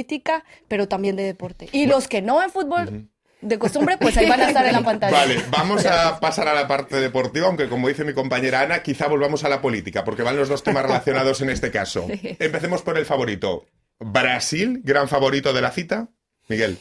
pero 0.68 0.88
también 0.88 1.16
de 1.16 1.24
deporte. 1.24 1.70
Y 1.72 1.86
los 1.86 2.08
que 2.08 2.22
no 2.22 2.40
ven 2.40 2.50
fútbol... 2.50 3.10
de 3.42 3.58
costumbre, 3.58 3.98
pues 3.98 4.18
ahí 4.18 4.28
van 4.28 4.42
a 4.42 4.48
estar 4.48 4.66
en 4.66 4.74
la 4.74 4.82
pantalla. 4.84 5.16
Vale, 5.16 5.42
vamos 5.50 5.86
a 5.86 6.20
pasar 6.20 6.48
a 6.48 6.54
la 6.54 6.68
parte 6.68 7.00
deportiva, 7.00 7.48
aunque 7.48 7.70
como 7.70 7.88
dice 7.88 8.04
mi 8.04 8.14
compañera 8.14 8.62
Ana, 8.62 8.84
quizá 8.84 9.08
volvamos 9.08 9.44
a 9.46 9.50
la 9.50 9.62
política, 9.62 10.04
porque 10.04 10.24
van 10.24 10.36
los 10.36 10.50
dos 10.50 10.64
temas 10.64 10.84
relacionados 10.84 11.42
en 11.42 11.50
este 11.50 11.72
caso. 11.72 12.06
Empecemos 12.40 12.82
por 12.82 12.98
el 12.98 13.06
favorito. 13.06 13.66
Brasil, 14.00 14.82
gran 14.84 15.08
favorito 15.08 15.54
de 15.54 15.62
la 15.62 15.72
cita. 15.72 16.10
Miguel. 16.48 16.80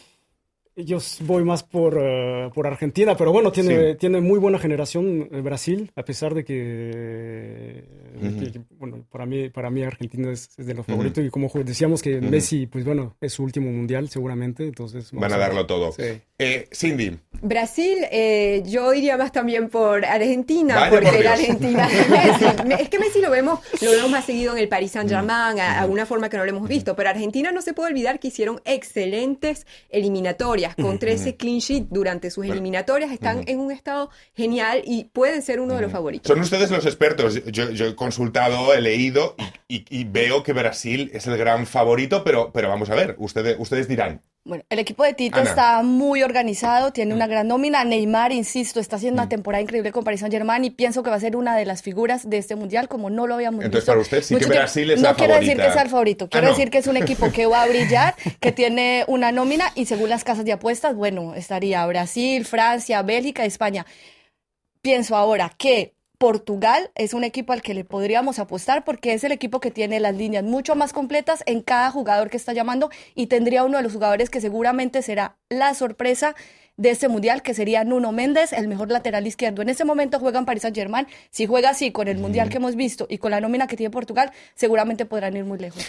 Yo 0.84 0.98
voy 1.22 1.42
más 1.42 1.64
por, 1.64 1.98
eh, 2.00 2.50
por 2.54 2.66
Argentina, 2.68 3.16
pero 3.16 3.32
bueno, 3.32 3.50
tiene, 3.50 3.96
tiene 3.96 4.20
muy 4.20 4.38
buena 4.38 4.60
generación 4.60 5.28
eh, 5.32 5.40
Brasil, 5.40 5.90
a 5.96 6.04
pesar 6.04 6.34
de 6.34 6.44
que, 6.44 7.84
bueno, 8.78 9.04
para 9.10 9.26
mí, 9.26 9.48
para 9.48 9.70
mí 9.70 9.82
Argentina 9.82 10.30
es, 10.30 10.54
de 10.56 10.74
los 10.74 10.86
favoritos 10.86 11.24
y 11.24 11.30
como 11.30 11.50
decíamos 11.64 12.00
que 12.00 12.20
Messi, 12.20 12.66
pues 12.66 12.84
bueno, 12.84 13.16
es 13.20 13.32
su 13.32 13.42
último 13.42 13.72
mundial 13.72 14.08
seguramente, 14.08 14.64
entonces... 14.64 15.10
Van 15.10 15.32
a, 15.32 15.36
darlo 15.36 15.66
todo. 15.66 15.92
Eh, 16.38 16.68
Cindy. 16.72 17.18
Brasil, 17.40 17.98
yo 18.64 18.92
iría 18.94 19.16
más 19.16 19.30
también 19.30 19.68
por 19.68 20.04
Argentina, 20.04 20.88
porque 20.90 21.22
la 21.22 21.32
Argentina... 21.32 21.88
es 22.80 22.88
que 22.88 22.98
Messi 22.98 23.20
lo 23.20 23.30
vemos, 23.30 23.60
lo 23.80 23.90
vemos 23.90 24.10
más 24.10 24.24
seguido 24.24 24.52
en 24.52 24.58
el 24.58 24.68
Paris 24.68 24.92
Saint-Germain, 24.92 25.58
a, 25.60 25.80
alguna 25.80 26.04
forma 26.04 26.28
que 26.28 26.36
no 26.36 26.44
lo 26.44 26.50
hemos 26.50 26.68
visto, 26.68 26.96
pero 26.96 27.10
Argentina 27.10 27.52
no 27.52 27.62
se 27.62 27.74
puede 27.74 27.90
olvidar 27.90 28.18
que 28.18 28.28
hicieron 28.28 28.60
excelentes 28.64 29.66
eliminatorias 29.88 30.74
con 30.74 30.98
13 30.98 31.36
clean 31.36 31.58
sheet 31.58 31.86
durante 31.90 32.30
sus 32.30 32.44
eliminatorias, 32.44 33.12
están 33.12 33.44
en 33.46 33.60
un 33.60 33.70
estado 33.70 34.10
genial 34.34 34.82
y 34.84 35.04
pueden 35.04 35.42
ser 35.42 35.60
uno 35.60 35.74
de 35.74 35.82
los 35.82 35.92
favoritos. 35.92 36.28
Son 36.28 36.40
ustedes 36.40 36.70
los 36.70 36.86
expertos. 36.86 37.42
Yo, 37.46 37.64
he 37.68 37.94
consultado, 37.94 38.74
he 38.74 38.80
leído 38.80 39.36
y, 39.68 40.04
veo 40.04 40.42
que 40.42 40.52
Brasil 40.52 41.10
es 41.12 41.26
el 41.26 41.36
gran 41.36 41.66
favorito, 41.66 42.24
pero, 42.24 42.50
pero 42.52 42.68
vamos 42.68 42.90
a 42.90 42.94
ver, 42.94 43.14
ustedes, 43.18 43.56
ustedes 43.58 43.88
dirán. 43.88 44.22
Bueno, 44.48 44.64
el 44.70 44.78
equipo 44.78 45.04
de 45.04 45.12
Tito 45.12 45.40
está 45.40 45.82
muy 45.82 46.22
organizado, 46.22 46.90
tiene 46.90 47.12
una 47.12 47.26
gran 47.26 47.48
nómina. 47.48 47.84
Neymar, 47.84 48.32
insisto, 48.32 48.80
está 48.80 48.96
haciendo 48.96 49.20
una 49.20 49.28
temporada 49.28 49.60
increíble 49.60 49.92
con 49.92 50.04
Paris 50.04 50.20
Saint-Germain 50.20 50.64
y 50.64 50.70
pienso 50.70 51.02
que 51.02 51.10
va 51.10 51.16
a 51.16 51.20
ser 51.20 51.36
una 51.36 51.54
de 51.54 51.66
las 51.66 51.82
figuras 51.82 52.30
de 52.30 52.38
este 52.38 52.56
mundial 52.56 52.88
como 52.88 53.10
no 53.10 53.26
lo 53.26 53.34
habíamos 53.34 53.62
Entonces, 53.62 53.86
visto. 53.86 53.92
Entonces, 53.92 54.08
para 54.08 54.20
usted 54.20 54.38
sí 54.38 54.50
que 54.50 54.58
Brasil 54.58 54.90
es 54.90 55.02
No 55.02 55.14
quiero 55.14 55.34
decir 55.34 55.58
que 55.58 55.70
sea 55.70 55.82
el 55.82 55.90
favorito, 55.90 56.24
ah, 56.24 56.28
quiero 56.30 56.48
decir 56.48 56.70
que 56.70 56.78
es 56.78 56.86
un 56.86 56.96
equipo 56.96 57.30
que 57.30 57.44
va 57.44 57.62
a 57.62 57.68
brillar, 57.68 58.14
que 58.40 58.50
tiene 58.50 59.04
una 59.06 59.32
nómina 59.32 59.70
y 59.74 59.84
según 59.84 60.08
las 60.08 60.24
casas 60.24 60.46
de 60.46 60.52
apuestas, 60.52 60.96
bueno, 60.96 61.34
estaría 61.34 61.84
Brasil, 61.84 62.46
Francia, 62.46 63.02
Bélgica, 63.02 63.44
España. 63.44 63.84
Pienso 64.80 65.14
ahora 65.14 65.52
que 65.58 65.92
Portugal 66.18 66.90
es 66.96 67.14
un 67.14 67.22
equipo 67.22 67.52
al 67.52 67.62
que 67.62 67.74
le 67.74 67.84
podríamos 67.84 68.40
apostar 68.40 68.84
porque 68.84 69.14
es 69.14 69.22
el 69.22 69.30
equipo 69.30 69.60
que 69.60 69.70
tiene 69.70 70.00
las 70.00 70.16
líneas 70.16 70.42
mucho 70.42 70.74
más 70.74 70.92
completas 70.92 71.44
en 71.46 71.62
cada 71.62 71.92
jugador 71.92 72.28
que 72.28 72.36
está 72.36 72.52
llamando 72.52 72.90
y 73.14 73.28
tendría 73.28 73.62
uno 73.62 73.76
de 73.76 73.84
los 73.84 73.92
jugadores 73.92 74.28
que 74.28 74.40
seguramente 74.40 75.00
será 75.02 75.36
la 75.48 75.74
sorpresa 75.74 76.34
de 76.76 76.90
este 76.90 77.08
mundial, 77.08 77.42
que 77.42 77.54
sería 77.54 77.84
Nuno 77.84 78.12
Méndez, 78.12 78.52
el 78.52 78.68
mejor 78.68 78.90
lateral 78.90 79.26
izquierdo. 79.26 79.62
En 79.62 79.68
este 79.68 79.84
momento 79.84 80.18
juega 80.18 80.38
en 80.38 80.44
Paris 80.44 80.62
Saint 80.62 80.76
Germain. 80.76 81.06
Si 81.30 81.46
juega 81.46 81.70
así 81.70 81.92
con 81.92 82.08
el 82.08 82.18
mundial 82.18 82.48
que 82.48 82.56
hemos 82.56 82.76
visto 82.76 83.06
y 83.08 83.18
con 83.18 83.30
la 83.30 83.40
nómina 83.40 83.66
que 83.66 83.76
tiene 83.76 83.90
Portugal, 83.90 84.32
seguramente 84.54 85.04
podrán 85.04 85.36
ir 85.36 85.44
muy 85.44 85.58
lejos. 85.58 85.84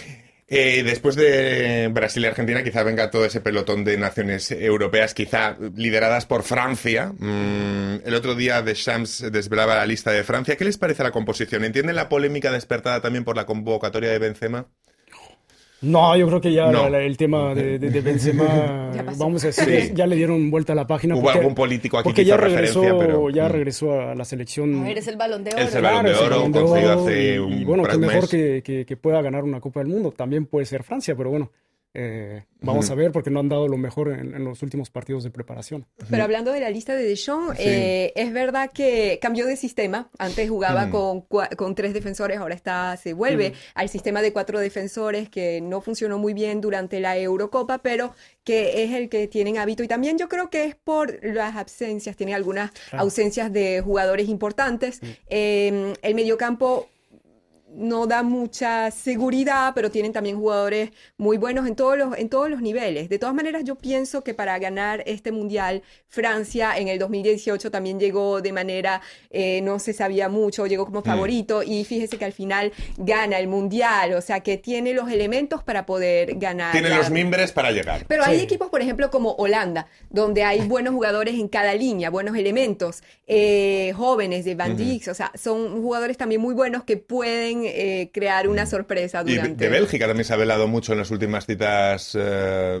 Eh, 0.52 0.82
después 0.82 1.14
de 1.14 1.88
Brasil 1.92 2.24
y 2.24 2.26
Argentina, 2.26 2.64
quizá 2.64 2.82
venga 2.82 3.08
todo 3.08 3.24
ese 3.24 3.40
pelotón 3.40 3.84
de 3.84 3.96
naciones 3.96 4.50
europeas, 4.50 5.14
quizá 5.14 5.56
lideradas 5.76 6.26
por 6.26 6.42
Francia. 6.42 7.12
Mm, 7.16 8.00
el 8.04 8.14
otro 8.14 8.34
día 8.34 8.60
de 8.60 8.74
Shams 8.74 9.30
desvelaba 9.30 9.76
la 9.76 9.86
lista 9.86 10.10
de 10.10 10.24
Francia. 10.24 10.56
¿Qué 10.56 10.64
les 10.64 10.76
parece 10.76 11.04
la 11.04 11.12
composición? 11.12 11.64
¿Entienden 11.64 11.94
la 11.94 12.08
polémica 12.08 12.50
despertada 12.50 13.00
también 13.00 13.22
por 13.22 13.36
la 13.36 13.46
convocatoria 13.46 14.10
de 14.10 14.18
Benzema? 14.18 14.66
No, 15.82 16.14
yo 16.14 16.26
creo 16.26 16.40
que 16.40 16.52
ya 16.52 16.70
el 16.70 17.16
tema 17.16 17.54
de, 17.54 17.78
de, 17.78 18.00
Benzema, 18.02 18.90
vamos 19.16 19.42
a 19.44 19.46
decir, 19.46 19.94
ya 19.94 20.06
le 20.06 20.14
dieron 20.14 20.50
vuelta 20.50 20.74
a 20.74 20.76
la 20.76 20.86
página. 20.86 21.16
Hubo 21.16 21.30
algún 21.30 21.54
político 21.54 21.96
aquí 21.96 22.04
porque 22.04 22.22
que 22.22 22.28
ya 22.28 22.36
regresó, 22.36 22.82
pero... 22.98 23.30
ya 23.30 23.48
mm. 23.48 23.52
regresó 23.52 24.00
a 24.00 24.14
la 24.14 24.24
selección. 24.24 24.82
A 24.82 24.84
ver, 24.84 24.98
es 24.98 25.06
el 25.06 25.16
balón 25.16 25.42
de 25.42 25.50
oro. 25.54 25.62
Es 25.62 25.74
el 25.74 25.82
balón 25.82 26.04
de 26.04 26.14
oro, 26.14 26.50
conseguido 26.50 26.92
hace 26.92 27.40
un 27.40 27.52
Y 27.52 27.64
bueno, 27.64 27.84
qué 27.84 27.96
mejor 27.96 28.28
que, 28.28 28.62
que, 28.62 28.84
que, 28.84 28.96
pueda 28.96 29.22
ganar 29.22 29.42
una 29.44 29.60
Copa 29.60 29.80
del 29.80 29.88
Mundo. 29.88 30.12
También 30.12 30.44
puede 30.44 30.66
ser 30.66 30.82
Francia, 30.82 31.14
pero 31.16 31.30
bueno, 31.30 31.50
eh, 31.92 32.44
vamos 32.60 32.88
a 32.90 32.94
ver 32.94 33.10
porque 33.10 33.30
no 33.30 33.40
han 33.40 33.48
dado 33.48 33.66
lo 33.66 33.76
mejor 33.76 34.12
en, 34.12 34.44
los 34.44 34.62
últimos 34.62 34.90
partidos 34.90 35.24
de 35.24 35.30
preparación. 35.30 35.86
Pero 36.08 36.22
hablando 36.22 36.52
de 36.52 36.60
la 36.60 36.70
lista 36.70 36.94
de 36.94 37.02
Deschamps, 37.02 37.58
eh, 37.58 38.12
es 38.14 38.32
verdad 38.32 38.70
que 38.72 39.18
cambió 39.20 39.44
de 39.46 39.56
sistema. 39.56 40.08
Antes 40.18 40.48
jugaba 40.48 40.88
con, 40.90 41.22
con, 41.22 41.74
tres 41.74 41.92
defensores, 41.92 42.38
ahora 42.38 42.54
está 42.54 42.96
se 42.96 43.12
vuelve 43.12 43.54
al 43.74 43.88
sistema 43.88 44.22
de 44.22 44.32
cuatro 44.32 44.60
defensores 44.60 45.28
que 45.28 45.60
no 45.60 45.80
funcionó 45.80 46.18
muy 46.18 46.32
bien 46.32 46.60
durante 46.60 47.00
la 47.00 47.18
Eurocopa, 47.18 47.78
pero 47.78 48.14
que 48.44 48.84
es 48.84 48.92
el 48.92 49.08
que 49.08 49.26
tienen 49.26 49.58
hábito. 49.58 49.82
Y 49.82 49.88
también 49.88 50.16
yo 50.16 50.28
creo 50.28 50.48
que 50.48 50.64
es 50.64 50.76
por 50.76 51.24
las 51.24 51.56
ausencias, 51.56 52.16
tiene 52.16 52.34
algunas 52.34 52.70
ausencias 52.92 53.52
de 53.52 53.80
jugadores 53.80 54.28
importantes. 54.28 55.00
Eh, 55.28 55.92
el 56.02 56.14
mediocampo 56.14 56.88
no 57.74 58.06
da 58.06 58.22
mucha 58.22 58.90
seguridad, 58.90 59.72
pero 59.74 59.90
tienen 59.90 60.12
también 60.12 60.36
jugadores 60.36 60.90
muy 61.16 61.36
buenos 61.36 61.66
en 61.66 61.76
todos 61.76 61.96
los, 61.96 62.16
en 62.18 62.28
todos 62.28 62.50
los 62.50 62.60
niveles. 62.60 63.08
De 63.08 63.18
todas 63.18 63.34
maneras, 63.34 63.62
yo 63.64 63.76
pienso 63.76 64.22
que 64.22 64.34
para 64.34 64.58
ganar 64.58 65.02
este 65.06 65.32
mundial, 65.32 65.82
Francia 66.08 66.76
en 66.76 66.88
el 66.88 66.98
2018 66.98 67.70
también 67.70 68.00
llegó 68.00 68.40
de 68.40 68.52
manera, 68.52 69.00
eh, 69.30 69.60
no 69.62 69.78
se 69.78 69.92
sabía 69.92 70.28
mucho, 70.28 70.66
llegó 70.66 70.84
como 70.84 71.00
mm. 71.00 71.04
favorito 71.04 71.62
y 71.62 71.84
fíjese 71.84 72.18
que 72.18 72.24
al 72.24 72.32
final 72.32 72.72
gana 72.96 73.38
el 73.38 73.46
mundial, 73.48 74.14
o 74.14 74.20
sea 74.20 74.40
que 74.40 74.56
tiene 74.56 74.92
los 74.92 75.10
elementos 75.10 75.62
para 75.62 75.86
poder 75.86 76.36
ganar. 76.36 76.72
Tiene 76.72 76.90
los 76.90 77.10
mimbres 77.10 77.52
para 77.52 77.70
llegar. 77.70 78.04
Pero 78.08 78.24
hay 78.24 78.40
equipos, 78.40 78.68
por 78.68 78.82
ejemplo, 78.82 79.10
como 79.10 79.32
Holanda, 79.32 79.86
donde 80.08 80.42
hay 80.42 80.66
buenos 80.66 80.94
jugadores 80.94 81.34
en 81.34 81.48
cada 81.48 81.74
línea, 81.74 82.10
buenos 82.10 82.36
elementos, 82.36 83.02
eh, 83.26 83.92
jóvenes 83.96 84.44
de 84.44 84.54
Van 84.54 84.76
Dijk, 84.76 85.08
o 85.08 85.14
sea, 85.14 85.30
son 85.34 85.80
jugadores 85.82 86.16
también 86.16 86.40
muy 86.40 86.54
buenos 86.54 86.84
que 86.84 86.96
pueden 86.96 87.59
eh, 87.64 88.10
crear 88.12 88.48
una 88.48 88.66
sorpresa 88.66 89.22
durante... 89.22 89.52
Y 89.52 89.54
de, 89.54 89.68
Bélgica 89.68 90.06
también 90.06 90.24
se 90.24 90.32
ha 90.32 90.36
hablado 90.36 90.68
mucho 90.68 90.92
en 90.92 90.98
las 90.98 91.10
últimas 91.10 91.46
citas 91.46 92.16
eh, 92.18 92.80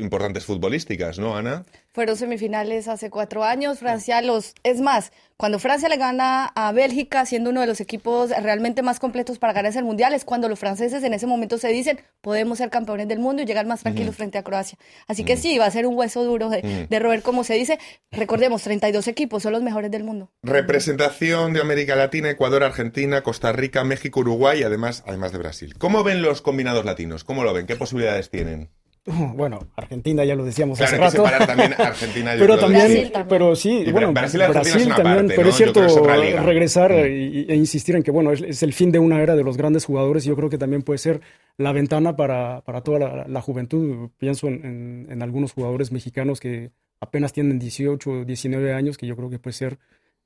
importantes 0.00 0.44
futbolísticas, 0.44 1.18
¿no, 1.18 1.36
Ana? 1.36 1.64
Fueron 1.92 2.16
semifinales 2.16 2.88
hace 2.88 3.10
cuatro 3.10 3.44
años. 3.44 3.78
Francia 3.78 4.20
los... 4.22 4.54
Es 4.62 4.80
más, 4.80 5.12
cuando 5.38 5.58
Francia 5.58 5.90
le 5.90 5.98
gana 5.98 6.46
a 6.54 6.72
Bélgica, 6.72 7.26
siendo 7.26 7.50
uno 7.50 7.60
de 7.60 7.66
los 7.66 7.82
equipos 7.82 8.30
realmente 8.30 8.80
más 8.82 8.98
completos 8.98 9.38
para 9.38 9.52
ganarse 9.52 9.78
el 9.78 9.84
Mundial, 9.84 10.14
es 10.14 10.24
cuando 10.24 10.48
los 10.48 10.58
franceses 10.58 11.02
en 11.02 11.12
ese 11.12 11.26
momento 11.26 11.58
se 11.58 11.68
dicen, 11.68 12.00
podemos 12.22 12.56
ser 12.56 12.70
campeones 12.70 13.06
del 13.06 13.18
mundo 13.18 13.42
y 13.42 13.44
llegar 13.44 13.66
más 13.66 13.82
tranquilos 13.82 14.16
frente 14.16 14.38
a 14.38 14.42
Croacia. 14.42 14.78
Así 15.06 15.24
que 15.24 15.36
sí, 15.36 15.58
va 15.58 15.66
a 15.66 15.70
ser 15.70 15.86
un 15.86 15.94
hueso 15.94 16.24
duro 16.24 16.48
de, 16.48 16.86
de 16.88 16.98
roer, 16.98 17.22
como 17.22 17.44
se 17.44 17.54
dice. 17.54 17.78
Recordemos, 18.10 18.62
32 18.62 19.08
equipos, 19.08 19.42
son 19.42 19.52
los 19.52 19.62
mejores 19.62 19.90
del 19.90 20.04
mundo. 20.04 20.30
Representación 20.42 21.52
de 21.52 21.60
América 21.60 21.96
Latina, 21.96 22.30
Ecuador, 22.30 22.64
Argentina, 22.64 23.22
Costa 23.22 23.52
Rica, 23.52 23.84
México, 23.84 24.20
Uruguay, 24.20 24.62
además, 24.62 25.04
además 25.06 25.32
de 25.32 25.38
Brasil. 25.38 25.74
¿Cómo 25.76 26.02
ven 26.02 26.22
los 26.22 26.40
combinados 26.40 26.86
latinos? 26.86 27.24
¿Cómo 27.24 27.44
lo 27.44 27.52
ven? 27.52 27.66
¿Qué 27.66 27.76
posibilidades 27.76 28.30
tienen? 28.30 28.70
Bueno, 29.36 29.60
Argentina 29.76 30.24
ya 30.24 30.34
lo 30.34 30.44
decíamos 30.44 30.78
Claro, 30.78 30.96
hace 30.96 31.02
hay 31.04 31.10
que 31.10 31.16
rato. 31.18 31.28
separar 31.28 31.46
también 31.46 31.74
Argentina 31.78 32.34
y 32.34 32.38
pero 32.38 32.58
también, 32.58 32.82
Brasil 32.86 33.02
también. 33.12 33.28
pero 33.28 33.56
sí, 33.56 33.84
Y 33.86 33.92
bueno, 33.92 34.12
Brasil 34.12 34.40
Brasil 34.48 34.88
también, 34.94 35.16
parte, 35.16 35.34
pero 35.36 35.42
¿no? 35.44 35.48
es 35.48 35.54
Yo 35.54 35.72
cierto 35.72 35.80
que 35.80 36.28
es 36.34 36.42
regresar 36.42 36.90
Mm. 36.92 36.94
e 37.50 37.54
insistir 37.56 37.96
en 37.96 38.02
que, 38.02 38.10
bueno, 38.10 38.32
es, 38.32 38.42
es 38.42 38.62
el 38.62 38.72
fin 38.72 38.90
de 38.90 38.98
una 38.98 39.22
era 39.22 39.36
de 39.36 39.44
los 39.44 39.56
grandes 39.56 39.84
jugadores 39.84 40.24
y 40.26 40.28
yo 40.28 40.36
creo 40.36 40.50
que 40.50 40.58
también 40.58 40.82
puede 40.82 40.98
ser 40.98 41.20
la 41.56 41.72
ventana 41.72 42.16
para, 42.16 42.62
para 42.62 42.80
toda 42.82 42.98
la, 42.98 43.26
la 43.28 43.40
juventud. 43.40 44.10
Pienso 44.18 44.48
en, 44.48 44.64
en- 44.64 45.06
en 45.10 45.22
algunos 45.22 45.52
jugadores 45.52 45.92
mexicanos 45.92 46.40
que 46.40 46.70
apenas 47.00 47.32
tienen 47.32 47.58
18 47.58 48.10
o 48.10 48.24
19 48.24 48.72
años, 48.74 48.98
que 48.98 49.06
yo 49.06 49.14
creo 49.16 49.30
que 49.30 49.38
puede 49.38 49.54
ser 49.54 49.78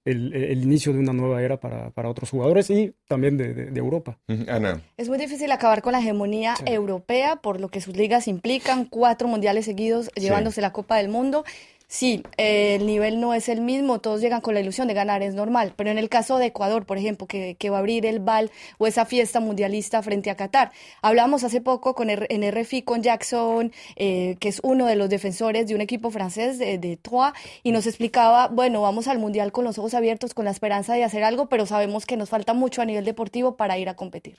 el, 0.05 0.33
el 0.35 0.63
inicio 0.63 0.93
de 0.93 0.99
una 0.99 1.13
nueva 1.13 1.43
era 1.43 1.61
para, 1.61 1.91
para 1.91 2.09
otros 2.09 2.31
jugadores 2.31 2.71
y 2.71 2.95
también 3.07 3.37
de, 3.37 3.53
de- 3.55 3.71
de 3.71 3.79
Europa. 3.79 4.19
Ana. 4.49 4.81
Es 4.97 5.09
muy 5.09 5.19
difícil 5.19 5.51
acabar 5.53 5.83
con 5.83 5.93
la 5.93 6.01
hegemonía 6.01 6.57
Sí. 6.57 6.65
europea 6.67 7.37
por 7.37 7.61
lo 7.61 7.69
que 7.69 7.81
sus 7.81 7.97
ligas 7.97 8.27
implican, 8.29 8.85
cuatro 8.87 9.29
mundiales 9.29 9.65
seguidos 9.67 10.11
llevándose 10.15 10.61
la 10.61 10.73
Copa 10.73 10.97
del 10.97 11.09
Mundo. 11.09 11.45
Sí, 11.92 12.22
eh, 12.37 12.76
el 12.76 12.87
nivel 12.87 13.18
no 13.18 13.35
es 13.35 13.48
el 13.48 13.61
mismo, 13.61 13.98
todos 13.98 14.20
llegan 14.20 14.40
con 14.40 14.55
la 14.55 14.61
ilusión 14.61 14.87
de 14.87 14.94
ganar, 14.94 15.24
es 15.24 15.35
normal, 15.35 15.72
pero 15.74 15.90
en 15.90 15.98
el 15.98 16.09
caso 16.09 16.38
de 16.38 16.46
Ecuador, 16.46 16.87
por 16.87 16.98
ejemplo, 16.98 17.26
que, 17.26 17.57
que 17.59 17.68
va 17.68 17.79
a 17.79 17.81
abrir 17.81 18.07
el 18.07 18.20
BAL 18.20 18.53
o 18.79 18.87
esa 18.87 19.07
fiesta 19.07 19.40
mundialista 19.40 20.00
frente 20.00 20.31
a 20.31 20.37
Qatar, 20.37 20.70
hablamos 21.03 21.42
hace 21.42 21.61
poco 21.61 21.96
con 21.96 22.09
R- 22.09 22.29
en 22.31 22.44
RFI 22.48 22.83
con 22.83 23.03
Jackson, 23.03 23.72
eh, 23.96 24.37
que 24.38 24.48
es 24.50 24.61
uno 24.62 24.87
de 24.87 24.94
los 24.94 25.09
defensores 25.11 25.66
de 25.66 25.74
un 25.74 25.81
equipo 25.81 26.12
francés 26.12 26.61
de, 26.61 26.79
de 26.79 26.96
Troyes, 26.96 27.33
y 27.64 27.72
nos 27.72 27.88
explicaba, 27.88 28.46
bueno, 28.46 28.83
vamos 28.83 29.09
al 29.09 29.18
mundial 29.18 29.50
con 29.50 29.64
los 29.64 29.76
ojos 29.76 29.92
abiertos, 29.94 30.33
con 30.33 30.44
la 30.44 30.53
esperanza 30.53 30.94
de 30.94 31.03
hacer 31.03 31.24
algo, 31.24 31.48
pero 31.48 31.66
sabemos 31.66 32.07
que 32.07 32.16
nos 32.16 32.29
falta 32.29 32.55
mucho 32.55 32.83
a 32.83 32.85
nivel 32.85 33.05
deportivo 33.05 33.57
para 33.57 33.79
ir 33.79 33.88
a 33.88 33.94
competir. 33.94 34.37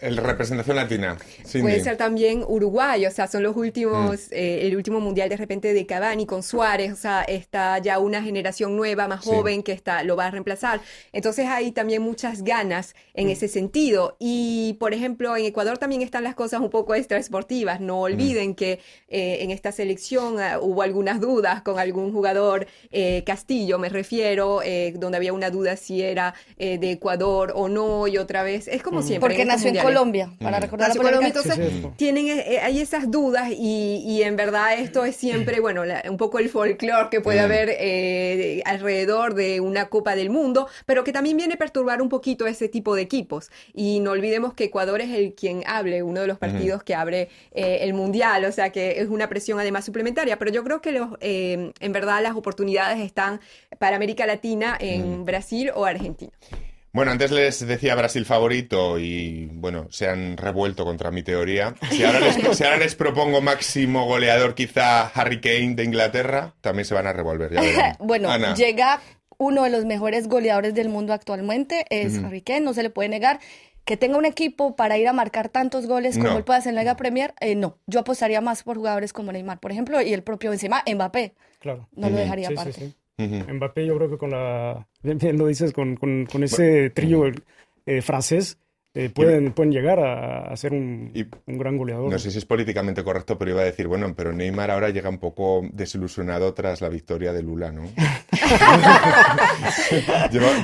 El 0.00 0.16
representación 0.16 0.76
latina. 0.76 1.18
Cindy. 1.44 1.62
Puede 1.62 1.82
ser 1.82 1.96
también 1.96 2.44
Uruguay, 2.46 3.04
o 3.04 3.10
sea, 3.10 3.26
son 3.26 3.42
los 3.42 3.56
últimos, 3.56 4.30
eh, 4.30 4.60
el 4.62 4.76
último 4.76 5.00
mundial 5.00 5.28
de 5.28 5.36
repente 5.36 5.72
de 5.72 5.86
Cavani 5.86 6.24
con 6.24 6.44
Suárez, 6.44 6.92
o 6.92 6.96
sea, 6.96 7.22
está 7.22 7.78
ya 7.78 7.98
una 7.98 8.22
generación 8.22 8.76
nueva, 8.76 9.08
más 9.08 9.24
Sí. 9.24 9.30
joven 9.30 9.64
que 9.64 9.72
está, 9.72 10.04
lo 10.04 10.14
va 10.14 10.26
a 10.26 10.30
reemplazar. 10.30 10.80
Entonces 11.12 11.46
hay 11.46 11.72
también 11.72 12.00
muchas 12.02 12.44
ganas 12.44 12.94
en 13.12 13.28
ese 13.28 13.48
sentido. 13.48 14.16
Y, 14.20 14.76
por 14.78 14.94
ejemplo, 14.94 15.36
en 15.36 15.46
Ecuador 15.46 15.78
también 15.78 16.02
están 16.02 16.22
las 16.22 16.36
cosas 16.36 16.60
un 16.60 16.70
poco 16.70 16.94
extraesportivas. 16.94 17.80
No 17.80 18.02
olviden 18.02 18.54
que 18.54 18.78
eh, 19.08 19.38
en 19.40 19.50
esta 19.50 19.72
selección 19.72 20.40
eh, 20.40 20.58
hubo 20.60 20.82
algunas 20.82 21.20
dudas 21.20 21.62
con 21.62 21.80
algún 21.80 22.12
jugador, 22.12 22.68
eh, 22.92 23.24
Castillo 23.26 23.80
me 23.80 23.88
refiero, 23.88 24.62
eh, 24.62 24.92
donde 24.96 25.16
había 25.16 25.32
una 25.32 25.50
duda 25.50 25.76
si 25.76 26.02
era 26.02 26.34
eh, 26.56 26.78
de 26.78 26.92
Ecuador 26.92 27.52
o 27.56 27.68
no, 27.68 28.06
y 28.06 28.16
otra 28.16 28.44
vez, 28.44 28.68
es 28.68 28.80
como 28.84 29.02
siempre. 29.02 29.28
Porque 29.28 29.42
en 29.42 29.48
nació. 29.48 29.87
Colombia, 29.88 30.30
para 30.40 30.60
recordar 30.60 30.88
la 30.88 30.94
en 30.94 31.00
Colombia, 31.02 31.28
entonces 31.28 31.54
Sí, 31.56 31.80
sí. 31.82 31.88
tienen 31.96 32.28
eh, 32.28 32.44
eh, 32.54 32.58
hay 32.60 32.80
esas 32.80 33.10
dudas 33.10 33.50
y, 33.50 34.02
y 34.06 34.22
en 34.22 34.36
verdad 34.36 34.74
esto 34.78 35.04
es 35.04 35.16
siempre, 35.16 35.60
bueno, 35.60 35.84
la- 35.84 36.02
un 36.08 36.16
poco 36.16 36.38
el 36.38 36.48
folclore 36.48 37.08
que 37.10 37.20
puede 37.20 37.40
Mm. 37.40 37.44
haber 37.44 37.68
eh, 37.78 38.62
alrededor 38.64 39.34
de 39.34 39.60
una 39.60 39.88
Copa 39.88 40.14
del 40.14 40.30
Mundo, 40.30 40.68
pero 40.86 41.04
que 41.04 41.12
también 41.12 41.36
viene 41.36 41.54
a 41.54 41.56
perturbar 41.58 42.00
un 42.02 42.08
poquito 42.08 42.46
ese 42.46 42.68
tipo 42.68 42.94
de 42.94 43.02
equipos. 43.02 43.50
Y 43.74 44.00
no 44.00 44.12
olvidemos 44.12 44.54
que 44.54 44.64
Ecuador 44.64 45.00
es 45.00 45.10
el 45.10 45.34
quien 45.34 45.62
hable, 45.66 46.02
uno 46.02 46.20
de 46.20 46.26
los 46.26 46.38
partidos 46.38 46.82
que 46.82 46.94
abre 46.94 47.28
eh, 47.52 47.78
el 47.82 47.94
Mundial, 47.94 48.44
o 48.44 48.52
sea 48.52 48.70
que 48.70 49.00
es 49.00 49.08
una 49.08 49.28
presión 49.28 49.58
además 49.60 49.84
suplementaria, 49.84 50.38
pero 50.38 50.50
yo 50.50 50.62
creo 50.64 50.80
que 50.80 50.92
los, 50.92 51.08
eh, 51.20 51.72
en 51.80 51.92
verdad 51.92 52.22
las 52.22 52.36
oportunidades 52.36 52.98
están 53.00 53.40
para 53.78 53.96
América 53.96 54.26
Latina 54.26 54.76
en 54.80 55.24
Brasil 55.24 55.70
o 55.74 55.84
Argentina. 55.84 56.32
Bueno, 56.92 57.10
antes 57.12 57.30
les 57.30 57.66
decía 57.66 57.94
Brasil 57.94 58.24
favorito 58.24 58.98
y, 58.98 59.46
bueno, 59.52 59.86
se 59.90 60.08
han 60.08 60.36
revuelto 60.36 60.84
contra 60.84 61.10
mi 61.10 61.22
teoría. 61.22 61.74
Si 61.90 62.02
ahora 62.02 62.20
les, 62.20 62.56
si 62.56 62.64
ahora 62.64 62.78
les 62.78 62.94
propongo 62.94 63.40
máximo 63.40 64.06
goleador, 64.06 64.54
quizá 64.54 65.06
Harry 65.08 65.40
Kane 65.40 65.74
de 65.74 65.84
Inglaterra, 65.84 66.54
también 66.60 66.86
se 66.86 66.94
van 66.94 67.06
a 67.06 67.12
revolver. 67.12 67.52
ya. 67.52 67.96
Bueno, 68.00 68.30
Ana. 68.30 68.54
llega 68.54 69.00
uno 69.36 69.64
de 69.64 69.70
los 69.70 69.84
mejores 69.84 70.28
goleadores 70.28 70.74
del 70.74 70.88
mundo 70.88 71.12
actualmente, 71.12 71.84
es 71.90 72.18
Harry 72.24 72.40
Kane, 72.42 72.62
no 72.62 72.74
se 72.74 72.82
le 72.82 72.90
puede 72.90 73.08
negar. 73.08 73.38
Que 73.84 73.96
tenga 73.96 74.18
un 74.18 74.26
equipo 74.26 74.76
para 74.76 74.98
ir 74.98 75.08
a 75.08 75.14
marcar 75.14 75.48
tantos 75.48 75.86
goles 75.86 76.16
como 76.18 76.30
No. 76.30 76.36
él 76.36 76.44
puede 76.44 76.58
hacer 76.58 76.70
en 76.70 76.74
la 76.74 76.82
Liga 76.82 76.96
Premier, 76.96 77.32
eh, 77.40 77.54
no. 77.54 77.78
Yo 77.86 78.00
apostaría 78.00 78.40
más 78.42 78.62
por 78.62 78.76
jugadores 78.76 79.14
como 79.14 79.32
Neymar, 79.32 79.60
por 79.60 79.72
ejemplo, 79.72 80.00
y 80.02 80.12
el 80.12 80.22
propio 80.22 80.50
Benzema, 80.50 80.82
Mbappé. 80.86 81.32
Claro. 81.58 81.88
No 81.94 82.10
lo 82.10 82.16
dejaría 82.16 82.48
Sí, 82.48 82.54
sí, 82.54 82.60
aparte. 82.60 82.92
Mbappé, 83.18 83.84
yo 83.84 83.96
creo 83.96 84.10
que 84.10 84.18
con 84.18 84.30
la. 84.30 84.86
Bien, 85.02 85.18
bien 85.22 85.38
lo 85.38 85.46
dices, 85.46 85.72
con, 85.72 85.96
con, 85.96 86.26
con 86.26 86.44
ese 86.44 86.90
trío 86.90 87.24
eh, 87.86 88.02
francés, 88.02 88.58
eh, 88.94 89.10
pueden, 89.10 89.52
pueden 89.52 89.72
llegar 89.72 90.00
a, 90.00 90.50
a 90.50 90.56
ser 90.56 90.72
un, 90.72 91.10
Y- 91.14 91.26
un 91.46 91.58
gran 91.58 91.76
goleador. 91.76 92.10
No 92.10 92.18
sé 92.18 92.30
si 92.30 92.38
es 92.38 92.44
políticamente 92.44 93.04
correcto, 93.04 93.38
pero 93.38 93.52
iba 93.52 93.60
a 93.60 93.64
decir, 93.64 93.86
bueno, 93.86 94.12
pero 94.16 94.32
Neymar 94.32 94.70
ahora 94.70 94.88
llega 94.90 95.08
un 95.08 95.18
poco 95.18 95.62
desilusionado 95.72 96.52
tras 96.54 96.80
la 96.80 96.88
victoria 96.88 97.32
de 97.32 97.42
Lula, 97.42 97.70
¿no? 97.70 97.82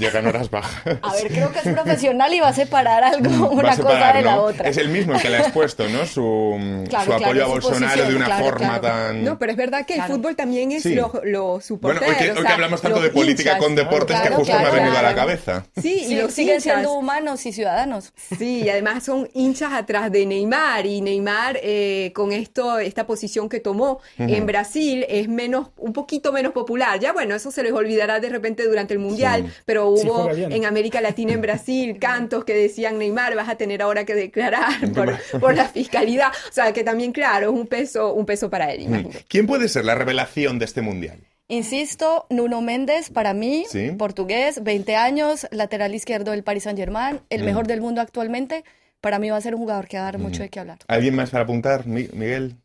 Llegan 0.01 0.27
horas 0.27 0.51
bajas. 0.51 0.99
A 1.03 1.13
ver, 1.15 1.29
creo 1.29 1.53
que 1.53 1.59
es 1.61 1.69
profesional 1.69 2.33
y 2.33 2.41
va 2.41 2.49
a 2.49 2.53
separar 2.55 3.05
algo, 3.05 3.31
Va 3.31 3.51
una 3.51 3.75
separar, 3.77 4.01
cosa 4.01 4.13
de 4.19 4.23
la 4.25 4.41
otra. 4.41 4.69
Es 4.69 4.77
el 4.79 4.89
mismo 4.89 5.15
el 5.15 5.21
que 5.23 5.31
le 5.31 5.37
ha 5.37 5.41
expuesto, 5.41 5.89
¿no? 5.89 6.07
Su, 6.07 6.85
Claro, 6.89 7.05
su 7.05 7.13
apoyo 7.13 7.33
claro, 7.33 7.43
a 7.43 7.47
su 7.47 7.53
Bolsonaro 7.53 7.87
posición, 7.93 8.09
de 8.11 8.17
una 8.17 8.27
claro, 8.27 8.45
forma 8.45 8.81
claro. 8.81 8.83
tan... 8.83 9.25
No, 9.25 9.39
pero 9.39 9.53
es 9.53 9.59
verdad 9.59 9.87
que 9.87 9.95
Claro. 9.95 10.15
el 10.15 10.19
fútbol 10.21 10.37
también 10.37 10.73
es 10.73 10.83
Sí. 10.83 10.95
lo, 10.95 11.13
lo 11.25 11.61
Bueno, 11.81 12.01
hoy 12.01 12.15
que, 12.17 12.31
o 12.31 12.33
hoy 12.33 12.37
que 12.37 12.43
sea, 12.43 12.55
hablamos 12.55 12.83
tanto 12.83 13.01
de 13.01 13.11
política 13.11 13.51
hinchas. 13.53 13.65
con 13.65 13.75
deportes 13.75 14.17
Claro, 14.21 14.31
que 14.31 14.35
justo 14.37 14.59
me 14.59 14.67
ha 14.67 14.71
venido 14.71 14.99
a 14.99 15.03
la 15.03 15.15
cabeza. 15.15 15.65
Sí, 15.81 16.01
y 16.05 16.09
Sí, 16.09 16.17
los 16.17 16.33
siguen 16.33 16.61
siendo 16.61 16.93
humanos 16.95 17.45
y 17.47 17.53
ciudadanos. 17.53 18.13
Sí, 18.17 18.63
y 18.63 18.69
además 18.69 19.05
son 19.05 19.29
hinchas 19.35 19.73
atrás 19.73 20.11
de 20.11 20.25
Neymar 20.25 20.87
y 20.87 21.01
Neymar 21.01 21.59
eh, 21.63 22.13
con 22.15 22.33
esto, 22.33 22.79
esta 22.79 23.07
posición 23.07 23.49
que 23.49 23.61
tomó 23.61 24.01
en 24.19 24.47
Brasil 24.47 25.05
es 25.09 25.29
menos, 25.29 25.69
un 25.77 25.93
poquito 25.93 26.33
menos 26.33 26.53
popular. 26.53 26.99
Ya 27.01 27.13
bueno, 27.13 27.35
eso 27.35 27.51
se 27.51 27.63
les 27.63 27.73
olvidará 27.73 28.21
de 28.21 28.29
repente 28.29 28.65
durante 28.67 28.95
el 28.95 29.01
mundial, 29.01 29.45
Sí. 29.47 29.53
pero 29.67 29.89
hubo 29.89 30.31
en 30.31 30.65
América 30.65 31.01
Latina, 31.01 31.33
en 31.33 31.41
Brasil, 31.41 31.99
cantos 32.01 32.45
que 32.45 32.55
decían 32.55 32.99
Neymar 32.99 33.35
vas 33.35 33.49
a 33.49 33.57
tener 33.57 33.83
ahora 33.83 34.05
que 34.05 34.15
declarar 34.15 34.71
por, 34.95 35.19
por 35.41 35.55
la 35.55 35.69
fiscalidad. 35.69 36.29
O 36.49 36.53
sea 36.53 36.73
que 36.73 36.85
también 36.85 37.13
claro 37.13 37.51
es 37.51 37.53
un 37.53 37.67
peso, 37.67 38.15
un 38.15 38.25
peso 38.27 38.49
para 38.49 38.73
él, 38.73 38.83
imagino. 38.83 39.11
¿Quién 39.29 39.47
puede 39.47 39.69
ser 39.69 39.85
la 39.85 39.95
revelación 39.97 40.59
de 40.59 40.65
este 40.67 40.83
mundial? 40.83 41.19
Insisto, 41.49 42.27
Nuno 42.31 42.63
Méndez, 42.63 43.11
para 43.11 43.35
mí, 43.35 43.65
Sí. 43.69 43.91
portugués, 43.99 44.63
20 44.65 44.97
años, 44.97 45.47
lateral 45.51 45.95
izquierdo 45.95 46.31
del 46.31 46.43
Paris 46.43 46.63
Saint-Germain, 46.65 47.21
el 47.29 47.43
Mm. 47.43 47.45
mejor 47.45 47.67
del 47.67 47.81
mundo 47.83 48.01
actualmente. 48.01 48.65
Para 49.03 49.19
mí 49.19 49.29
va 49.29 49.37
a 49.37 49.41
ser 49.43 49.55
un 49.55 49.61
jugador 49.61 49.87
que 49.87 49.99
va 49.99 50.05
a 50.05 50.07
dar 50.07 50.19
mucho 50.19 50.43
de 50.43 50.49
qué 50.49 50.61
hablar. 50.61 50.79
¿Alguien 50.89 51.15
más 51.15 51.29
para 51.31 51.45
apuntar, 51.45 51.87
Mi- 51.87 52.09
Miguel? 52.15 52.57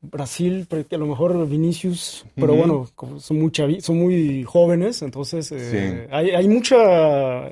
Brasil, 0.00 0.66
porque 0.68 0.94
a 0.94 0.98
lo 0.98 1.06
mejor 1.06 1.48
Vinicius, 1.48 2.24
pero 2.36 2.54
bueno, 2.54 2.88
como 2.94 3.18
son 3.20 3.38
muy, 3.40 3.52
son 3.80 3.98
muy 3.98 4.44
jóvenes, 4.44 5.02
entonces 5.02 5.50
eh, 5.50 6.06
Sí. 6.06 6.08
hay, 6.12 6.30
hay 6.30 6.46
mucha, 6.48 7.50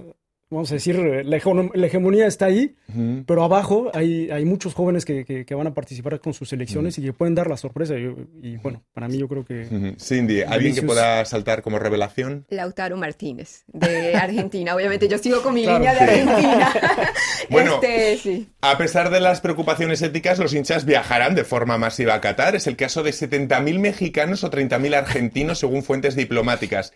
vamos 0.51 0.71
a 0.71 0.75
decir, 0.75 0.97
eh, 0.97 1.25
la, 1.25 1.37
hegemo- 1.39 1.71
la 1.75 1.87
hegemonía 1.87 2.27
está 2.27 2.47
ahí, 2.47 2.75
Ujú. 2.89 3.25
pero 3.27 3.43
abajo 3.45 3.91
hay, 3.95 4.31
hay 4.31 4.45
muchos 4.45 4.75
jóvenes 4.75 5.05
que, 5.05 5.25
que- 5.25 5.45
que 5.45 5.55
van 5.55 5.67
a 5.67 5.75
participar 5.75 6.21
con 6.21 6.33
sus 6.35 6.49
selecciones 6.49 6.99
y 6.99 7.03
que 7.03 7.13
pueden 7.13 7.35
dar 7.35 7.49
la 7.49 7.57
sorpresa. 7.57 7.95
Y, 7.99 8.15
y, 8.43 8.57
bueno, 8.59 8.83
para 8.93 9.09
mí 9.09 9.19
yo 9.19 9.27
creo 9.29 9.45
que... 9.45 9.63
Ujú. 9.63 9.95
Cindy, 9.99 10.43
¿alguien 10.43 10.75
que 10.75 10.81
Vinicius. 10.81 10.85
pueda 10.87 11.25
saltar 11.25 11.63
como 11.63 11.79
revelación? 11.79 12.47
Lautaro 12.49 12.97
Martínez, 12.97 13.65
de 13.69 14.15
Argentina. 14.15 14.75
Obviamente 14.75 15.09
yo 15.09 15.19
sigo 15.19 15.43
con 15.43 15.55
mi 15.55 15.65
Claro. 15.65 15.79
línea 15.79 15.95
de 15.95 15.99
Sí. 15.99 16.21
Argentina. 16.21 16.73
Bueno. 17.49 17.75
Este, 17.83 18.17
sí. 18.19 18.49
A 18.61 18.77
pesar 18.77 19.11
de 19.11 19.21
las 19.21 19.41
preocupaciones 19.41 20.03
éticas, 20.03 20.39
los 20.39 20.53
hinchas 20.53 20.85
viajarán 20.85 21.35
de 21.37 21.45
forma 21.45 21.79
masiva 21.79 22.15
a 22.15 22.21
Qatar. 22.21 22.57
Es 22.57 22.67
el 22.67 22.77
caso 22.77 23.03
de 23.05 23.11
70.000 23.13 23.79
mexicanos 23.79 24.43
o 24.43 24.51
30.000 24.51 24.95
argentinos, 24.97 25.59
según 25.61 25.83
fuentes 25.85 26.17
diplomáticas. 26.17 26.93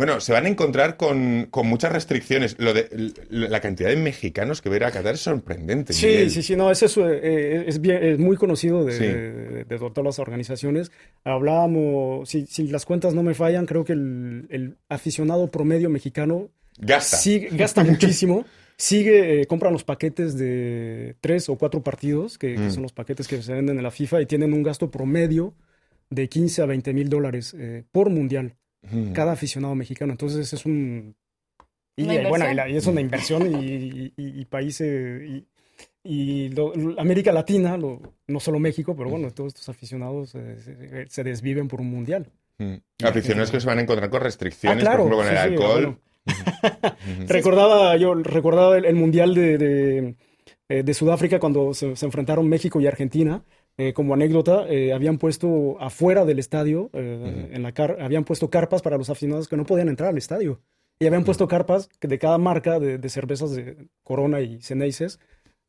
Bueno, 0.00 0.18
se 0.20 0.32
van 0.32 0.46
a 0.46 0.48
encontrar 0.48 0.96
con, 0.96 1.48
con 1.50 1.66
muchas 1.66 1.92
restricciones. 1.92 2.56
Lo 2.58 2.72
de, 2.72 2.88
la 3.28 3.60
cantidad 3.60 3.90
de 3.90 3.96
mexicanos 3.96 4.62
que 4.62 4.70
va 4.70 4.74
a 4.74 4.78
ir 4.78 4.84
a 4.84 4.90
Qatar 4.90 5.12
es 5.14 5.20
sorprendente. 5.20 5.92
Sí, 5.92 6.06
Miguel. 6.06 6.30
sí, 6.30 6.42
sí, 6.42 6.56
no, 6.56 6.70
es, 6.70 6.82
eso, 6.82 7.06
eh, 7.10 7.64
es, 7.68 7.80
bien- 7.82 8.02
es 8.02 8.18
muy 8.18 8.36
conocido 8.38 8.82
de, 8.84 8.92
Sí. 8.92 9.04
de- 9.04 9.64
de 9.64 9.78
todas 9.78 10.02
las 10.04 10.18
organizaciones. 10.18 10.90
Hablábamos, 11.22 12.28
si, 12.28 12.46
si 12.46 12.66
las 12.68 12.86
cuentas 12.86 13.14
no 13.14 13.22
me 13.22 13.34
fallan, 13.34 13.66
creo 13.66 13.84
que 13.84 13.92
el, 13.92 14.46
el 14.50 14.76
aficionado 14.88 15.50
promedio 15.50 15.90
mexicano 15.90 16.48
Gasta. 16.78 17.16
sí, 17.18 17.46
gasta 17.52 17.84
muchísimo. 17.84 18.44
Sigue, 18.76 19.42
eh, 19.42 19.46
compran 19.46 19.74
los 19.74 19.84
paquetes 19.84 20.38
de 20.38 21.14
tres 21.20 21.50
o 21.50 21.56
cuatro 21.58 21.82
partidos, 21.82 22.38
que, 22.38 22.54
que 22.54 22.60
Mm. 22.60 22.70
son 22.70 22.82
los 22.84 22.92
paquetes 22.92 23.28
que 23.28 23.42
se 23.42 23.52
venden 23.52 23.76
en 23.76 23.82
la 23.82 23.90
FIFA 23.90 24.22
y 24.22 24.26
tienen 24.26 24.54
un 24.54 24.62
gasto 24.62 24.90
promedio 24.90 25.52
de 26.08 26.28
15 26.28 26.62
a 26.62 26.66
20 26.66 26.94
mil 26.94 27.08
dólares 27.10 27.54
eh, 27.58 27.84
por 27.92 28.08
mundial, 28.08 28.54
cada 29.12 29.32
aficionado 29.32 29.74
mexicano. 29.74 30.12
Entonces 30.12 30.52
es 30.52 30.66
un... 30.66 31.14
Y, 31.96 32.06
bueno, 32.28 32.46
y, 32.68 32.76
es 32.76 32.86
una 32.86 33.00
inversión 33.00 33.50
y, 33.52 34.44
países... 34.46 35.44
Y, 36.02 36.50
América 36.98 37.32
Latina, 37.32 37.76
no 37.76 38.40
solo 38.40 38.58
México, 38.58 38.96
pero 38.96 39.10
bueno, 39.10 39.30
todos 39.32 39.48
estos 39.48 39.68
aficionados 39.68 40.30
se, 40.30 41.24
desviven 41.24 41.68
por 41.68 41.80
un 41.80 41.90
mundial. 41.90 42.30
Aficionados 43.02 43.50
que 43.50 43.60
se 43.60 43.66
van 43.66 43.78
a 43.78 43.82
encontrar 43.82 44.10
con 44.10 44.20
restricciones, 44.22 44.84
ah, 44.84 44.90
por 44.92 45.00
ejemplo, 45.00 45.16
con 45.18 45.28
el 45.28 45.36
alcohol. 45.36 45.98
recordaba, 47.26 47.96
yo 47.96 48.14
recordaba 48.14 48.76
el, 48.76 48.94
mundial 48.94 49.34
de, 49.34 50.16
de, 50.68 50.94
Sudáfrica 50.94 51.38
cuando 51.38 51.74
se, 51.74 51.86
enfrentaron 51.86 52.48
México 52.48 52.80
y 52.80 52.86
Argentina. 52.86 53.42
Eh, 53.78 53.92
como 53.92 54.14
anécdota, 54.14 54.66
eh, 54.68 54.92
habían 54.92 55.18
puesto 55.18 55.80
afuera 55.80 56.24
del 56.24 56.38
estadio, 56.38 56.90
eh, 56.92 57.50
en 57.52 57.62
la 57.62 57.72
habían 58.00 58.24
puesto 58.24 58.50
carpas 58.50 58.82
para 58.82 58.98
los 58.98 59.08
aficionados 59.08 59.48
que 59.48 59.56
no 59.56 59.64
podían 59.64 59.88
entrar 59.88 60.10
al 60.10 60.18
estadio. 60.18 60.60
Y 60.98 61.06
habían 61.06 61.24
puesto 61.24 61.48
carpas 61.48 61.88
de 62.00 62.18
cada 62.18 62.36
marca 62.36 62.78
de, 62.78 62.98
de 62.98 63.08
cervezas 63.08 63.52
de 63.52 63.88
Corona 64.02 64.42
y 64.42 64.60
Ceneices 64.60 65.18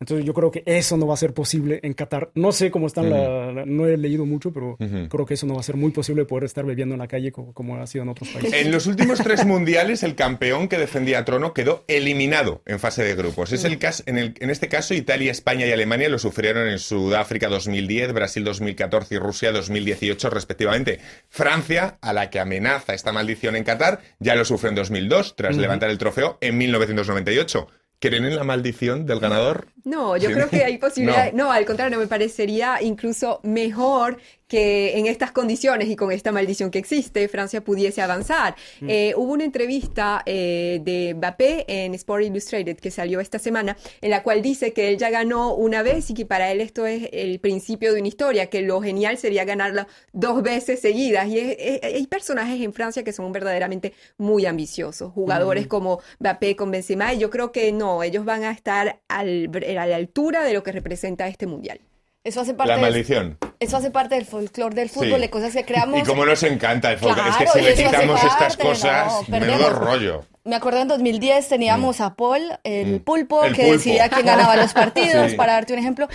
entonces 0.02 0.26
yo 0.26 0.34
creo 0.34 0.50
que 0.50 0.64
eso 0.66 0.98
no 0.98 1.06
va 1.06 1.14
a 1.14 1.18
ser 1.18 1.34
posible 1.34 1.80
en 1.84 1.94
Qatar. 1.94 2.32
No 2.34 2.52
sé 2.52 2.72
cómo 2.72 2.88
están, 2.88 3.12
la, 3.12 3.66
no 3.68 3.86
he 3.86 3.98
leído 3.98 4.26
mucho, 4.26 4.52
pero 4.52 4.76
creo 5.10 5.26
que 5.28 5.36
eso 5.36 5.46
no 5.46 5.54
va 5.54 5.60
a 5.60 5.64
ser 5.64 5.78
muy 5.78 5.92
posible 5.92 6.26
poder 6.26 6.46
estar 6.46 6.66
bebiendo 6.66 6.96
en 6.96 7.00
la 7.00 7.08
calle 7.08 7.32
como, 7.32 7.76
ha 7.78 7.86
sido 7.86 8.02
en 8.02 8.10
otros 8.10 8.30
países. 8.30 8.52
En 8.54 8.72
los 8.72 8.88
últimos 8.88 9.20
tres 9.20 9.46
mundiales, 9.46 10.02
el 10.02 10.16
campeón 10.16 10.68
que 10.68 10.80
defendía 10.80 11.24
trono 11.24 11.54
quedó 11.54 11.86
eliminado 11.88 12.64
en 12.66 12.80
fase 12.80 13.04
de 13.04 13.14
grupos. 13.14 13.54
Es 13.54 13.64
el 13.64 13.78
caso, 13.78 14.02
en, 14.08 14.18
el, 14.18 14.34
en 14.40 14.50
este 14.50 14.70
caso, 14.70 14.96
Italia, 14.96 15.32
España 15.32 15.68
y 15.68 15.72
Alemania 15.72 16.10
lo 16.10 16.18
sufrieron 16.18 16.68
en 16.68 16.80
Sudáfrica 16.80 17.48
2010, 17.48 18.12
Brasil 18.14 18.44
2014 18.44 19.14
y 19.14 19.18
Rusia 19.20 19.52
2018 19.52 20.32
respectivamente. 20.32 21.00
Francia, 21.30 22.00
a 22.02 22.12
la 22.12 22.32
que 22.32 22.40
amenaza 22.40 22.96
esta 22.96 23.12
maldición 23.12 23.56
en 23.56 23.64
Qatar, 23.64 24.02
ya 24.18 24.34
lo 24.34 24.46
sufrió 24.46 24.70
en 24.70 24.76
2002 24.78 25.36
tras 25.36 25.58
levantar 25.58 25.92
el 25.92 26.00
trofeo 26.00 26.40
en 26.42 26.58
1998. 26.58 27.68
¿Creen 28.02 28.26
en 28.26 28.36
la 28.36 28.44
maldición 28.44 29.06
del 29.06 29.20
ganador? 29.20 29.68
No, 29.84 30.18
yo 30.18 30.32
creo 30.32 30.50
que 30.50 30.64
hay 30.64 30.78
posibilidad. 30.80 31.32
No. 31.34 31.52
al 31.52 31.66
contrario, 31.66 32.00
me 32.00 32.08
parecería 32.08 32.82
incluso 32.82 33.40
mejor 33.44 34.18
que 34.52 34.98
en 34.98 35.06
estas 35.06 35.32
condiciones 35.32 35.88
y 35.88 35.96
con 35.96 36.12
esta 36.12 36.34
maldición 36.34 36.72
que 36.72 36.78
existe, 36.78 37.30
Francia 37.30 37.62
pudiese 37.62 38.02
avanzar. 38.02 38.54
Mm. 38.82 38.90
Eh, 38.90 39.14
hubo 39.16 39.32
una 39.32 39.46
entrevista 39.46 40.24
eh, 40.26 40.82
de 40.84 41.14
Mbappé 41.14 41.64
en 41.70 41.94
Sport 41.94 42.26
Illustrated 42.26 42.76
que 42.76 42.92
salió 42.92 43.22
esta 43.22 43.40
semana, 43.40 43.78
en 44.02 44.10
la 44.10 44.24
cual 44.24 44.42
dice 44.42 44.74
que 44.74 44.90
él 44.90 44.98
ya 44.98 45.10
ganó 45.10 45.56
una 45.56 45.84
vez 45.84 46.10
y 46.10 46.14
que 46.14 46.26
para 46.26 46.52
él 46.52 46.60
esto 46.60 46.86
es 46.86 47.08
el 47.14 47.40
principio 47.40 47.94
de 47.94 48.00
una 48.00 48.10
historia, 48.10 48.48
que 48.48 48.62
lo 48.62 48.82
genial 48.82 49.18
sería 49.18 49.46
ganarla 49.46 49.88
dos 50.12 50.44
veces 50.44 50.82
seguidas. 50.82 51.30
Y 51.30 51.40
hay 51.40 52.06
personajes 52.08 52.60
en 52.60 52.74
Francia 52.74 53.06
que 53.06 53.14
son 53.14 53.32
verdaderamente 53.32 53.94
muy 54.18 54.46
ambiciosos, 54.46 55.14
jugadores 55.14 55.68
mm. 55.68 55.70
como 55.70 56.02
Mbappé 56.20 56.58
con 56.58 56.72
Benzema, 56.72 57.14
y 57.14 57.20
yo 57.20 57.30
creo 57.30 57.54
que 57.54 57.72
no, 57.72 58.04
ellos 58.04 58.26
van 58.26 58.44
a 58.44 58.52
estar 58.52 59.00
al 59.08 59.50
a 59.80 59.86
la 59.86 59.96
altura 59.96 60.44
de 60.44 60.52
lo 60.52 60.62
que 60.62 60.74
representa 60.74 61.30
este 61.30 61.48
mundial. 61.48 61.80
Eso 62.26 62.42
hace 62.42 62.54
parte 62.54 62.74
la 62.74 62.82
maldición. 62.82 63.38
Eso 63.62 63.78
hace 63.78 63.91
parte 63.91 64.15
del 64.15 64.26
folclore 64.26 64.74
del 64.74 64.89
fútbol, 64.89 65.21
de 65.21 65.30
cosas 65.30 65.54
que 65.54 65.63
creamos. 65.63 66.00
Y 66.00 66.04
como 66.04 66.26
nos 66.26 66.41
encanta 66.41 66.91
el 66.91 66.97
folclore. 66.97 67.30
es 67.30 67.38
que 67.38 67.47
si 67.47 67.62
le 67.62 67.74
quitamos 67.76 68.24
estas 68.24 68.58
cosas, 68.58 69.30
menudo 69.30 69.69
rollo. 69.69 70.26
Me 70.43 70.56
acuerdo 70.56 70.82
en 70.82 70.88
2010 70.88 71.47
teníamos 71.47 72.00
mm. 72.00 72.04
a 72.04 72.15
Paul, 72.15 72.41
el 72.63 72.95
mm. 72.95 73.00
pulpo, 73.02 73.43
que 73.56 73.71
decidía 73.71 74.10
quién 74.10 74.26
ganaba 74.26 74.56
los 74.56 74.74
partidos, 74.74 75.36
para 75.36 75.54
darte 75.54 75.74
un 75.74 75.80
ejemplo 75.80 76.08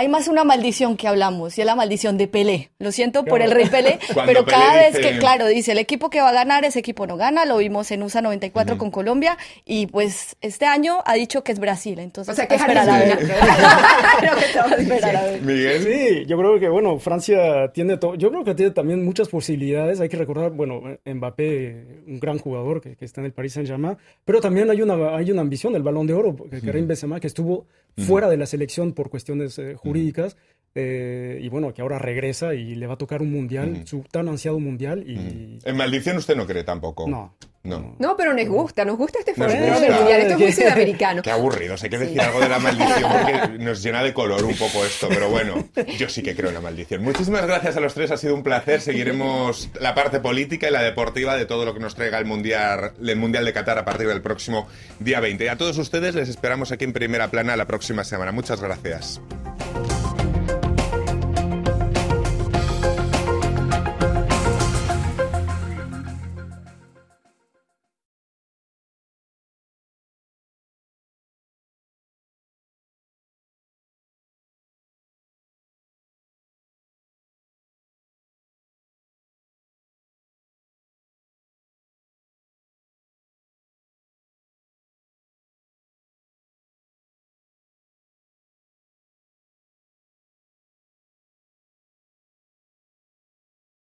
hay 0.00 0.08
más 0.08 0.28
una 0.28 0.44
maldición 0.44 0.96
que 0.96 1.06
hablamos, 1.06 1.58
y 1.58 1.60
es 1.60 1.66
la 1.66 1.74
maldición 1.74 2.16
de 2.16 2.26
Pelé. 2.26 2.70
Lo 2.78 2.90
siento 2.90 3.22
por 3.22 3.42
el 3.42 3.50
rey 3.50 3.66
Pelé, 3.66 3.98
pero 4.24 4.46
cada 4.46 4.74
vez 4.76 4.96
que, 4.96 5.18
claro, 5.18 5.46
dice 5.46 5.72
el 5.72 5.78
equipo 5.78 6.08
que 6.08 6.22
va 6.22 6.30
a 6.30 6.32
ganar, 6.32 6.64
ese 6.64 6.78
equipo 6.78 7.06
no 7.06 7.18
gana, 7.18 7.44
lo 7.44 7.58
vimos 7.58 7.90
en 7.90 8.02
USA 8.02 8.22
94 8.22 8.78
con 8.78 8.90
Colombia, 8.90 9.36
y 9.66 9.88
pues 9.88 10.36
este 10.40 10.64
año 10.64 11.00
ha 11.04 11.12
dicho 11.16 11.44
que 11.44 11.52
es 11.52 11.58
Brasil, 11.58 11.98
entonces 11.98 12.32
o 12.32 12.34
sea, 12.34 12.48
que 12.48 12.54
esperar 12.54 12.88
a 12.88 12.98
ver. 12.98 13.18
Miguel. 15.42 15.82
Sí, 15.82 16.24
yo 16.26 16.38
creo 16.38 16.58
que, 16.58 16.70
bueno, 16.70 16.98
Francia 16.98 17.70
tiene 17.74 17.98
todo, 17.98 18.14
yo 18.14 18.30
creo 18.30 18.42
que 18.42 18.54
tiene 18.54 18.72
también 18.72 19.04
muchas 19.04 19.28
posibilidades, 19.28 20.00
hay 20.00 20.08
que 20.08 20.16
recordar, 20.16 20.52
bueno, 20.52 20.80
Mbappé, 21.04 22.04
un 22.06 22.18
gran 22.20 22.38
jugador 22.38 22.80
que, 22.80 22.96
está 23.04 23.20
en 23.20 23.26
el 23.26 23.32
Paris 23.34 23.52
Saint-Germain, 23.52 23.98
pero 24.24 24.40
también 24.40 24.70
hay 24.70 24.80
una, 24.80 25.14
hay 25.14 25.30
una 25.30 25.42
ambición, 25.42 25.76
el 25.76 25.82
Balón 25.82 26.06
de 26.06 26.14
Oro, 26.14 26.34
que 26.50 26.62
Karim 26.62 26.86
Benzema, 26.86 27.20
que 27.20 27.26
estuvo 27.26 27.66
fuera 28.00 28.28
de 28.28 28.36
la 28.36 28.46
selección 28.46 28.92
por 28.92 29.10
cuestiones 29.10 29.58
eh, 29.58 29.74
jurídicas. 29.74 30.36
Eh, 30.74 31.40
y 31.42 31.48
bueno, 31.48 31.74
que 31.74 31.82
ahora 31.82 31.98
regresa 31.98 32.54
y 32.54 32.76
le 32.76 32.86
va 32.86 32.94
a 32.94 32.98
tocar 32.98 33.22
un 33.22 33.32
mundial, 33.32 33.82
su 33.86 34.04
tan 34.10 34.28
ansiado 34.28 34.60
mundial. 34.60 35.04
Y... 35.06 35.58
En 35.64 35.76
maldición 35.76 36.16
usted 36.16 36.36
no 36.36 36.46
cree 36.46 36.64
tampoco. 36.64 37.08
No. 37.08 37.34
No. 37.62 37.94
no, 37.98 38.16
pero 38.16 38.32
nos 38.32 38.48
gusta, 38.48 38.86
nos 38.86 38.96
gusta 38.96 39.18
este 39.18 39.34
formato 39.34 39.80
del 39.80 39.92
mundial, 39.92 40.20
esto 40.22 40.32
es 40.32 40.38
muy 40.38 40.52
sudamericano. 40.64 41.20
Qué 41.20 41.30
aburrido, 41.30 41.74
hay 41.80 41.90
que 41.90 41.98
decir 41.98 42.18
algo 42.18 42.40
de 42.40 42.48
la 42.48 42.58
maldición 42.60 43.12
porque 43.12 43.58
nos 43.58 43.82
llena 43.82 44.02
de 44.02 44.14
color 44.14 44.42
un 44.44 44.54
poco 44.54 44.82
esto, 44.82 45.08
pero 45.10 45.28
bueno, 45.28 45.68
yo 45.98 46.08
sí 46.08 46.22
que 46.22 46.34
creo 46.34 46.48
en 46.48 46.54
la 46.54 46.62
maldición. 46.62 47.02
Muchísimas 47.02 47.46
gracias 47.46 47.76
a 47.76 47.80
los 47.80 47.92
tres, 47.92 48.10
ha 48.12 48.16
sido 48.16 48.34
un 48.34 48.42
placer. 48.42 48.80
Seguiremos 48.80 49.68
la 49.78 49.94
parte 49.94 50.20
política 50.20 50.68
y 50.68 50.72
la 50.72 50.80
deportiva 50.82 51.36
de 51.36 51.44
todo 51.44 51.66
lo 51.66 51.74
que 51.74 51.80
nos 51.80 51.94
traiga 51.94 52.18
el 52.18 52.24
mundial, 52.24 52.92
el 52.98 53.16
mundial 53.16 53.44
de 53.44 53.52
Qatar 53.52 53.76
a 53.76 53.84
partir 53.84 54.08
del 54.08 54.22
próximo 54.22 54.66
día 54.98 55.20
20. 55.20 55.44
Y 55.44 55.48
a 55.48 55.58
todos 55.58 55.76
ustedes 55.76 56.14
les 56.14 56.30
esperamos 56.30 56.72
aquí 56.72 56.86
en 56.86 56.94
primera 56.94 57.28
plana 57.28 57.56
la 57.56 57.66
próxima 57.66 58.04
semana. 58.04 58.32
Muchas 58.32 58.62
gracias. 58.62 59.20